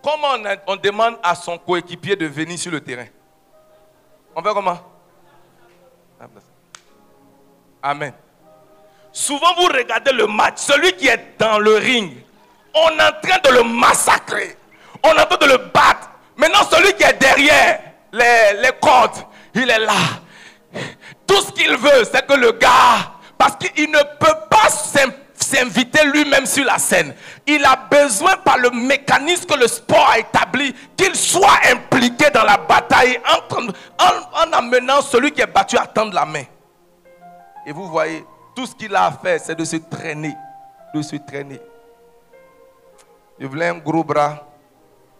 Comment 0.02 0.36
on, 0.66 0.76
demande 0.76 1.16
à 1.22 1.34
son 1.34 1.58
coéquipier 1.58 2.16
de 2.16 2.26
venir 2.26 2.58
sur 2.58 2.70
le 2.70 2.80
terrain? 2.80 3.06
On 4.34 4.42
fait 4.42 4.52
comment? 4.54 4.78
Amen. 7.82 8.12
Souvent, 9.12 9.54
vous 9.56 9.66
regardez 9.66 10.12
le 10.12 10.26
match, 10.26 10.58
celui 10.58 10.92
qui 10.92 11.08
est 11.08 11.34
dans 11.38 11.58
le 11.58 11.76
ring, 11.76 12.16
on 12.74 12.90
est 12.90 13.02
en 13.02 13.20
train 13.20 13.38
de 13.44 13.56
le 13.56 13.62
massacrer. 13.64 14.56
On 15.02 15.10
est 15.10 15.20
en 15.20 15.26
train 15.26 15.46
de 15.46 15.52
le 15.52 15.58
battre. 15.58 16.10
Maintenant, 16.36 16.62
celui 16.70 16.92
qui 16.94 17.02
est 17.02 17.18
derrière 17.18 17.80
les, 18.12 18.62
les 18.62 18.70
cordes, 18.80 19.24
il 19.54 19.68
est 19.68 19.78
là. 19.78 19.92
Tout 21.26 21.40
ce 21.40 21.52
qu'il 21.52 21.76
veut, 21.76 22.04
c'est 22.04 22.26
que 22.26 22.34
le 22.34 22.52
gars, 22.52 23.12
parce 23.36 23.56
qu'il 23.56 23.90
ne 23.90 23.98
peut 24.18 24.38
pas 24.50 24.68
s'inviter 25.48 26.04
lui-même 26.04 26.46
sur 26.46 26.64
la 26.64 26.78
scène. 26.78 27.14
Il 27.46 27.64
a 27.64 27.76
besoin 27.76 28.36
par 28.36 28.58
le 28.58 28.70
mécanisme 28.70 29.46
que 29.46 29.58
le 29.58 29.66
sport 29.66 30.08
a 30.10 30.18
établi, 30.18 30.74
qu'il 30.96 31.14
soit 31.14 31.60
impliqué 31.70 32.30
dans 32.30 32.44
la 32.44 32.56
bataille 32.58 33.18
en, 33.26 33.64
en, 33.66 34.48
en 34.48 34.52
amenant 34.52 35.00
celui 35.00 35.32
qui 35.32 35.40
est 35.40 35.46
battu 35.46 35.76
à 35.78 35.86
tendre 35.86 36.14
la 36.14 36.26
main. 36.26 36.44
Et 37.66 37.72
vous 37.72 37.88
voyez, 37.88 38.24
tout 38.54 38.66
ce 38.66 38.74
qu'il 38.74 38.94
a 38.94 39.06
à 39.06 39.12
faire, 39.12 39.40
c'est 39.40 39.54
de 39.54 39.64
se 39.64 39.76
traîner. 39.76 40.36
De 40.94 41.00
se 41.02 41.16
traîner. 41.16 41.60
Je 43.38 43.46
voulais 43.46 43.68
un 43.68 43.78
gros 43.78 44.04
bras. 44.04 44.44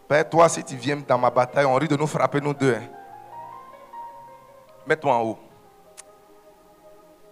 Père, 0.08 0.28
toi, 0.28 0.48
si 0.48 0.62
tu 0.64 0.74
viens 0.76 0.96
dans 0.96 1.18
ma 1.18 1.30
bataille, 1.30 1.64
on 1.64 1.74
risque 1.74 1.92
de 1.92 1.96
nous 1.96 2.06
frapper, 2.06 2.40
nous 2.40 2.54
deux. 2.54 2.74
Hein. 2.74 2.88
Mets-toi 4.86 5.14
en 5.14 5.22
haut. 5.22 5.38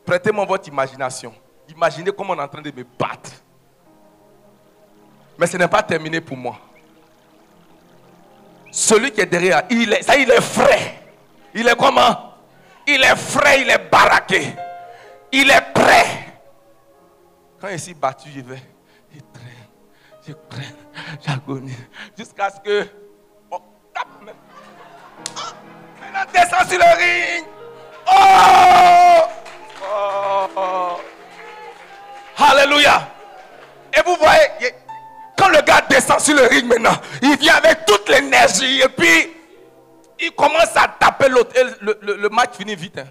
Prêtez-moi 0.04 0.44
votre 0.44 0.68
imagination. 0.68 1.35
Imaginez 1.68 2.12
comment 2.12 2.35
on 2.35 2.38
est 2.38 2.42
en 2.42 2.48
train 2.48 2.62
de 2.62 2.70
me 2.70 2.85
battre. 2.85 3.31
Mais 5.38 5.46
ce 5.46 5.57
n'est 5.57 5.68
pas 5.68 5.83
terminé 5.83 6.20
pour 6.20 6.37
moi. 6.37 6.59
Celui 8.70 9.11
qui 9.11 9.20
est 9.20 9.26
derrière, 9.26 9.62
il 9.70 9.92
est, 9.92 10.02
ça, 10.02 10.16
il 10.16 10.31
est 10.31 10.40
frais. 10.40 11.02
Il 11.55 11.66
est 11.66 11.76
comment? 11.76 12.35
Il 12.87 13.02
est 13.02 13.16
frais, 13.16 13.62
il 13.62 13.70
est 13.70 13.90
baraqué. 13.90 14.55
Il 15.33 15.50
est 15.50 15.72
prêt. 15.72 16.40
Quand 17.61 17.68
il 17.68 17.81
s'est 17.81 17.94
battu, 17.94 18.29
je 18.35 18.40
vais, 18.40 18.62
je 19.12 19.20
traîne, 19.33 19.66
je 20.29 20.33
traîne, 20.48 20.76
j'agonise. 21.26 21.88
Jusqu'à 22.16 22.50
ce 22.50 22.61
que. 22.61 22.85
Tape. 23.94 24.07
Oh, 24.20 25.40
maintenant, 26.02 26.33
descend 26.33 26.68
sur 26.68 26.79
le 26.79 26.85
ring. 26.98 27.46
Oh! 28.07 29.22
oh! 30.55 30.95
Alléluia. 32.37 33.09
Et 33.96 34.01
vous 34.05 34.16
voyez, 34.16 34.75
quand 35.37 35.49
le 35.49 35.61
gars 35.62 35.83
descend 35.88 36.20
sur 36.20 36.35
le 36.35 36.42
ring 36.46 36.66
maintenant, 36.66 36.96
il 37.22 37.37
vient 37.38 37.55
avec 37.55 37.87
toute 37.87 38.09
l'énergie 38.09 38.81
et 38.81 38.88
puis 38.88 39.35
il 40.20 40.33
commence 40.33 40.77
à 40.77 40.88
taper 40.88 41.29
l'autre. 41.29 41.53
Le, 41.81 41.99
le, 42.01 42.29
match 42.29 42.57
finit 42.57 42.75
vite. 42.75 42.99
Hein. 42.99 43.07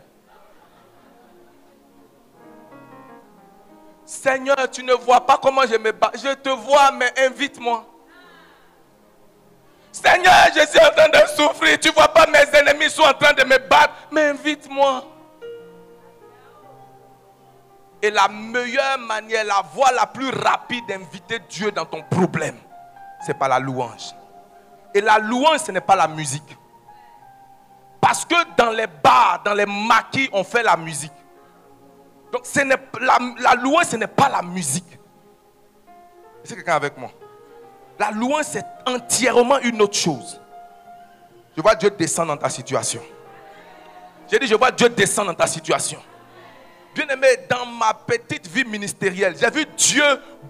Seigneur, 4.06 4.70
tu 4.72 4.84
ne 4.84 4.94
vois 4.94 5.26
pas 5.26 5.40
comment 5.42 5.64
je 5.64 5.78
me 5.78 5.92
bats. 5.92 6.12
Je 6.14 6.34
te 6.34 6.50
vois, 6.50 6.92
mais 6.92 7.12
invite-moi. 7.18 7.86
Seigneur, 9.92 10.34
je 10.56 10.68
suis 10.68 10.80
en 10.80 10.92
train 10.92 11.10
de 11.10 11.28
souffrir. 11.30 11.80
Tu 11.80 11.90
vois 11.92 12.10
pas 12.10 12.28
mes 12.28 12.60
ennemis 12.60 12.90
sont 12.90 13.04
en 13.04 13.14
train 13.14 13.34
de 13.34 13.44
me 13.44 13.58
battre, 13.58 13.94
mais 14.12 14.26
invite-moi. 14.26 15.04
Et 18.06 18.12
la 18.12 18.28
meilleure 18.28 19.00
manière, 19.00 19.44
la 19.46 19.64
voie 19.74 19.92
la 19.92 20.06
plus 20.06 20.30
rapide 20.30 20.86
d'inviter 20.88 21.40
Dieu 21.50 21.72
dans 21.72 21.86
ton 21.86 22.04
problème, 22.04 22.56
c'est 23.26 23.34
pas 23.34 23.48
la 23.48 23.58
louange. 23.58 24.14
Et 24.94 25.02
la 25.02 25.18
louange, 25.18 25.62
ce 25.62 25.72
n'est 25.72 25.82
pas 25.82 25.96
la 25.96 26.08
musique. 26.08 26.56
Parce 28.00 28.24
que 28.24 28.36
dans 28.56 28.70
les 28.70 28.86
bars, 28.86 29.42
dans 29.44 29.56
les 29.56 29.66
maquis, 29.66 30.30
on 30.34 30.44
fait 30.44 30.62
la 30.62 30.78
musique. 30.78 31.12
Donc 32.32 32.46
ce 32.46 32.60
n'est, 32.60 32.78
la, 33.02 33.18
la 33.40 33.56
louange, 33.56 33.86
ce 33.86 33.96
n'est 33.96 34.06
pas 34.06 34.30
la 34.30 34.44
musique. 34.44 35.00
C'est 36.44 36.54
quelqu'un 36.54 36.76
avec 36.76 36.96
moi? 37.00 37.10
La 37.98 38.12
louange, 38.12 38.46
c'est 38.46 38.66
entièrement 38.86 39.58
une 39.62 39.82
autre 39.82 39.98
chose. 39.98 40.40
Je 41.58 41.62
vois 41.64 41.74
Dieu 41.74 41.90
descendre 41.90 42.36
dans 42.36 42.38
ta 42.38 42.50
situation. 42.50 43.02
J'ai 44.30 44.38
dit, 44.38 44.46
je 44.46 44.54
vois 44.54 44.70
Dieu 44.70 44.90
descendre 44.90 45.30
dans 45.32 45.38
ta 45.38 45.48
situation. 45.48 46.00
Bien 46.96 47.08
aimé, 47.10 47.28
dans 47.50 47.66
ma 47.66 47.94
petite 47.94 48.48
vie 48.48 48.64
ministérielle, 48.64 49.36
j'ai 49.38 49.50
vu 49.50 49.66
Dieu 49.78 50.04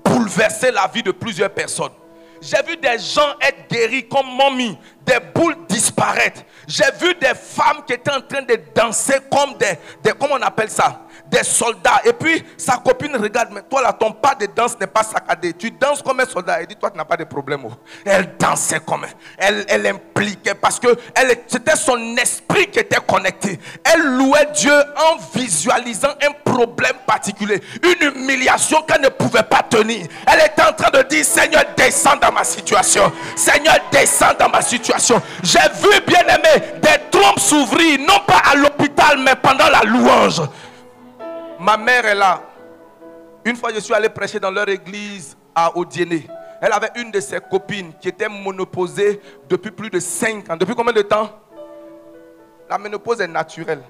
bouleverser 0.03 0.69
la 0.69 0.85
vie 0.85 1.01
de 1.01 1.09
plusieurs 1.09 1.49
personnes. 1.49 1.91
J'ai 2.39 2.61
vu 2.61 2.77
des 2.77 2.99
gens 2.99 3.33
être 3.41 3.67
guéris 3.67 4.07
comme 4.07 4.27
mommy, 4.27 4.77
des 5.03 5.17
boules 5.33 5.55
disparaître. 5.67 6.43
J'ai 6.67 6.85
vu 6.99 7.13
des 7.15 7.33
femmes 7.35 7.83
qui 7.85 7.93
étaient 7.93 8.11
en 8.11 8.21
train 8.21 8.41
de 8.41 8.59
danser 8.73 9.19
comme 9.31 9.57
des, 9.57 9.77
des 10.03 10.11
comment 10.17 10.35
on 10.35 10.41
appelle 10.41 10.69
ça? 10.69 11.01
Des 11.27 11.43
soldats. 11.43 12.01
Et 12.05 12.13
puis 12.13 12.43
sa 12.57 12.77
copine 12.77 13.15
regarde, 13.15 13.49
mais 13.51 13.61
toi 13.63 13.81
là, 13.81 13.93
ton 13.93 14.11
pas 14.11 14.35
de 14.35 14.45
danse 14.47 14.79
n'est 14.79 14.87
pas 14.87 15.03
saccadé. 15.03 15.53
Tu 15.53 15.71
danses 15.71 16.01
comme 16.01 16.19
un 16.19 16.25
soldat. 16.25 16.59
Elle 16.59 16.67
dit, 16.67 16.75
toi, 16.75 16.89
tu 16.91 16.97
n'as 16.97 17.05
pas 17.05 17.17
de 17.17 17.23
problème. 17.23 17.61
Oh. 17.65 17.71
Elle 18.05 18.35
dansait 18.37 18.79
comme 18.79 19.05
elle, 19.37 19.65
elle 19.67 19.87
impliquait 19.87 20.55
parce 20.55 20.79
que 20.79 20.87
c'était 21.47 21.75
son 21.75 21.97
esprit 22.17 22.67
qui 22.67 22.79
était 22.79 22.99
connecté. 23.05 23.59
Elle 23.83 24.01
louait 24.17 24.47
Dieu 24.53 24.73
en 24.73 25.17
visualisant 25.37 26.13
un 26.21 26.31
problème 26.51 26.95
particulier, 27.05 27.61
une 27.83 28.09
humiliation 28.09 28.81
qu'elle 28.83 29.01
ne 29.01 29.09
pouvait 29.09 29.43
pas 29.43 29.63
tenir. 29.63 30.07
Elle 30.27 30.39
était 30.39 30.63
en 30.63 30.73
train 30.73 30.91
de 30.91 31.03
dire, 31.03 31.25
Seigneur, 31.25 31.63
descends 31.75 32.17
dans 32.17 32.31
ma 32.31 32.43
situation. 32.43 33.11
Seigneur, 33.35 33.75
descends 33.91 34.33
dans 34.39 34.49
ma 34.49 34.61
situation. 34.61 35.21
J'ai 35.43 35.59
vu, 35.81 36.01
bien 36.07 36.21
aimé, 36.21 36.54
des 36.59 37.09
trompes 37.11 37.39
s'ouvrir, 37.39 37.99
non 37.99 38.19
pas 38.25 38.41
à 38.51 38.55
l'hôpital, 38.55 39.19
mais 39.19 39.35
pendant 39.35 39.69
la 39.69 39.81
louange. 39.83 40.41
Ma 41.59 41.77
mère 41.77 42.05
est 42.05 42.15
là. 42.15 42.41
Une 43.43 43.55
fois, 43.55 43.71
je 43.73 43.79
suis 43.79 43.93
allé 43.93 44.09
prêcher 44.09 44.39
dans 44.39 44.51
leur 44.51 44.67
église 44.69 45.37
à 45.53 45.77
Odiéné. 45.77 46.27
Elle 46.61 46.71
avait 46.73 46.91
une 46.95 47.11
de 47.11 47.19
ses 47.19 47.39
copines 47.39 47.93
qui 47.99 48.07
était 48.09 48.29
monoposée 48.29 49.21
depuis 49.47 49.71
plus 49.71 49.89
de 49.89 49.99
5 49.99 50.49
ans. 50.49 50.57
Depuis 50.57 50.73
combien 50.73 50.93
de 50.93 51.01
temps? 51.01 51.29
La 52.69 52.77
ménopause 52.77 53.21
est 53.21 53.27
naturelle. 53.27 53.83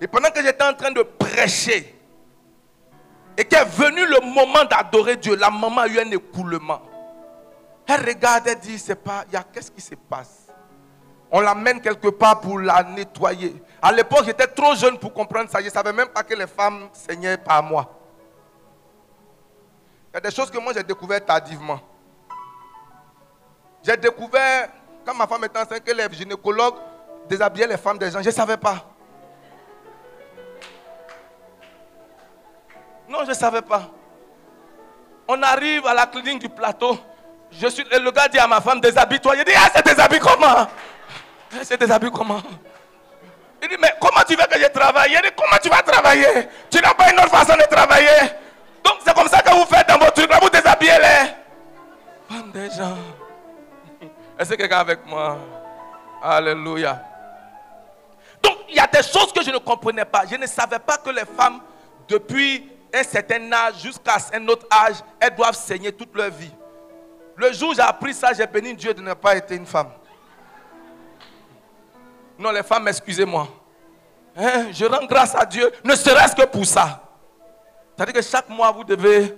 Et 0.00 0.06
pendant 0.06 0.30
que 0.30 0.42
j'étais 0.42 0.64
en 0.64 0.74
train 0.74 0.90
de 0.90 1.02
prêcher, 1.02 1.94
et 3.36 3.44
qu'est 3.44 3.64
venu 3.64 4.06
le 4.06 4.20
moment 4.20 4.64
d'adorer 4.64 5.16
Dieu, 5.16 5.36
la 5.36 5.50
maman 5.50 5.82
a 5.82 5.88
eu 5.88 5.98
un 5.98 6.10
écoulement. 6.10 6.82
Elle 7.86 8.06
regarde, 8.06 8.48
et 8.48 8.56
dit, 8.56 8.78
c'est 8.78 8.94
pas, 8.94 9.24
qu'est-ce 9.52 9.70
qui 9.70 9.80
se 9.80 9.94
passe? 9.94 10.43
On 11.30 11.40
l'amène 11.40 11.80
quelque 11.80 12.08
part 12.08 12.40
pour 12.40 12.58
la 12.60 12.82
nettoyer. 12.82 13.54
À 13.82 13.92
l'époque, 13.92 14.24
j'étais 14.24 14.46
trop 14.46 14.74
jeune 14.74 14.98
pour 14.98 15.12
comprendre 15.12 15.50
ça. 15.50 15.60
Je 15.60 15.66
ne 15.66 15.70
savais 15.70 15.92
même 15.92 16.08
pas 16.08 16.22
que 16.22 16.34
les 16.34 16.46
femmes 16.46 16.88
saignaient 16.92 17.36
par 17.36 17.62
moi. 17.62 17.90
Il 20.12 20.14
y 20.14 20.16
a 20.18 20.20
des 20.20 20.30
choses 20.30 20.50
que 20.50 20.58
moi 20.58 20.72
j'ai 20.72 20.82
découvert 20.84 21.24
tardivement. 21.24 21.80
J'ai 23.82 23.96
découvert, 23.96 24.68
quand 25.04 25.14
ma 25.14 25.26
femme 25.26 25.44
était 25.44 25.58
enceinte, 25.58 25.82
que 25.84 25.92
les 25.92 26.06
gynécologues 26.12 26.76
déshabillaient 27.28 27.66
les 27.66 27.76
femmes 27.76 27.98
des 27.98 28.10
gens. 28.10 28.22
Je 28.22 28.28
ne 28.28 28.34
savais 28.34 28.56
pas. 28.56 28.84
Non, 33.08 33.24
je 33.24 33.30
ne 33.30 33.34
savais 33.34 33.62
pas. 33.62 33.90
On 35.26 35.42
arrive 35.42 35.86
à 35.86 35.94
la 35.94 36.06
clinique 36.06 36.38
du 36.40 36.48
plateau. 36.48 36.96
Je 37.50 37.66
suis, 37.68 37.84
le 37.84 38.10
gars 38.10 38.28
dit 38.28 38.38
à 38.38 38.46
ma 38.46 38.60
femme, 38.60 38.80
déshabille-toi. 38.80 39.36
Je 39.38 39.42
dis, 39.42 39.52
ah, 39.56 39.68
c'est 39.74 39.84
déshabille 39.84 40.20
comment? 40.20 40.66
C'est 41.62 41.78
déshabille 41.78 42.10
comment? 42.10 42.42
Il 43.62 43.68
dit, 43.68 43.76
mais 43.80 43.94
comment 44.00 44.22
tu 44.26 44.36
veux 44.36 44.46
que 44.46 44.58
je 44.60 44.66
travaille? 44.68 45.12
Il 45.12 45.22
dit, 45.22 45.34
comment 45.36 45.56
tu 45.62 45.68
vas 45.68 45.82
travailler? 45.82 46.48
Tu 46.70 46.80
n'as 46.80 46.94
pas 46.94 47.10
une 47.10 47.18
autre 47.18 47.30
façon 47.30 47.56
de 47.56 47.62
travailler. 47.62 48.30
Donc 48.84 48.96
c'est 49.04 49.14
comme 49.14 49.28
ça 49.28 49.40
que 49.40 49.50
vous 49.50 49.64
faites 49.64 49.88
dans 49.88 49.98
votre 49.98 50.12
truc. 50.12 50.30
vous 50.42 50.50
déshabillez 50.50 50.98
les 50.98 51.44
des 52.52 52.70
gens. 52.70 52.96
Est-ce 54.38 54.50
que 54.50 54.54
quelqu'un 54.56 54.78
avec 54.78 55.06
moi? 55.06 55.38
Alléluia. 56.22 57.00
Donc 58.42 58.58
il 58.68 58.76
y 58.76 58.80
a 58.80 58.86
des 58.86 59.02
choses 59.02 59.32
que 59.32 59.42
je 59.42 59.50
ne 59.50 59.58
comprenais 59.58 60.04
pas. 60.04 60.24
Je 60.30 60.36
ne 60.36 60.46
savais 60.46 60.78
pas 60.78 60.98
que 60.98 61.10
les 61.10 61.24
femmes, 61.24 61.60
depuis 62.08 62.70
un 62.92 63.02
certain 63.02 63.52
âge 63.52 63.80
jusqu'à 63.82 64.16
un 64.32 64.46
autre 64.48 64.66
âge, 64.70 64.96
elles 65.20 65.34
doivent 65.34 65.56
saigner 65.56 65.92
toute 65.92 66.14
leur 66.14 66.30
vie. 66.30 66.52
Le 67.36 67.52
jour 67.52 67.70
où 67.70 67.74
j'ai 67.74 67.80
appris 67.80 68.14
ça, 68.14 68.32
j'ai 68.32 68.46
béni 68.46 68.74
Dieu 68.74 68.94
de 68.94 69.02
ne 69.02 69.14
pas 69.14 69.36
être 69.36 69.52
une 69.52 69.66
femme. 69.66 69.90
Non, 72.38 72.50
les 72.50 72.62
femmes, 72.62 72.88
excusez-moi. 72.88 73.48
Hein, 74.36 74.72
je 74.72 74.84
rends 74.84 75.06
grâce 75.06 75.34
à 75.34 75.44
Dieu, 75.44 75.70
ne 75.84 75.94
serait-ce 75.94 76.34
que 76.34 76.44
pour 76.46 76.66
ça. 76.66 77.00
C'est-à-dire 77.96 78.14
que 78.14 78.22
chaque 78.22 78.48
mois, 78.48 78.72
vous 78.72 78.82
devez. 78.82 79.36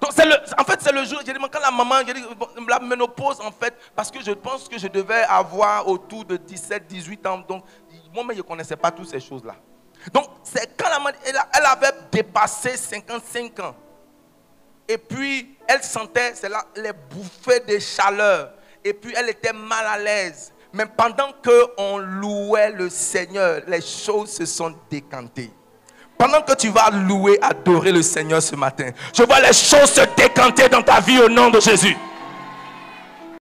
Donc, 0.00 0.16
le, 0.16 0.34
en 0.58 0.64
fait, 0.64 0.80
c'est 0.80 0.92
le 0.92 1.04
jour. 1.04 1.20
J'ai 1.24 1.32
dit, 1.32 1.38
quand 1.38 1.60
la 1.60 1.70
maman, 1.70 1.96
j'ai 2.06 2.14
dit, 2.14 2.24
la 2.68 2.80
ménopause, 2.80 3.40
en 3.40 3.52
fait, 3.52 3.74
parce 3.94 4.10
que 4.10 4.20
je 4.20 4.32
pense 4.32 4.68
que 4.68 4.78
je 4.78 4.88
devais 4.88 5.22
avoir 5.22 5.86
autour 5.86 6.24
de 6.24 6.36
17, 6.36 6.86
18 6.86 7.26
ans. 7.26 7.38
Donc, 7.46 7.64
moi-même, 8.12 8.36
je 8.36 8.42
ne 8.42 8.46
connaissais 8.46 8.76
pas 8.76 8.90
toutes 8.90 9.08
ces 9.08 9.20
choses-là. 9.20 9.54
Donc, 10.12 10.26
c'est 10.42 10.76
quand 10.76 10.88
la 10.88 10.98
maman, 10.98 11.16
elle, 11.24 11.36
elle, 11.56 11.66
avait 11.66 11.92
dépassé 12.10 12.76
55 12.76 13.60
ans. 13.60 13.76
Et 14.88 14.98
puis, 14.98 15.56
elle 15.68 15.82
sentait, 15.82 16.32
c'est 16.34 16.48
là, 16.48 16.64
les 16.74 16.92
bouffées 16.92 17.60
de 17.60 17.78
chaleur. 17.78 18.54
Et 18.82 18.92
puis, 18.92 19.12
elle 19.16 19.28
était 19.28 19.52
mal 19.52 19.86
à 19.86 19.98
l'aise. 19.98 20.52
Mais 20.72 20.86
pendant 20.86 21.30
qu'on 21.44 21.98
louait 21.98 22.70
le 22.72 22.88
Seigneur, 22.88 23.62
les 23.66 23.80
choses 23.80 24.30
se 24.30 24.46
sont 24.46 24.74
décantées. 24.90 25.50
Pendant 26.16 26.42
que 26.42 26.54
tu 26.54 26.68
vas 26.68 26.90
louer, 26.90 27.38
adorer 27.40 27.92
le 27.92 28.02
Seigneur 28.02 28.42
ce 28.42 28.54
matin, 28.54 28.90
je 29.16 29.22
vois 29.22 29.40
les 29.40 29.52
choses 29.52 29.90
se 29.90 30.02
décanter 30.16 30.68
dans 30.68 30.82
ta 30.82 31.00
vie 31.00 31.18
au 31.18 31.28
nom 31.28 31.50
de 31.50 31.58
Jésus. 31.60 31.96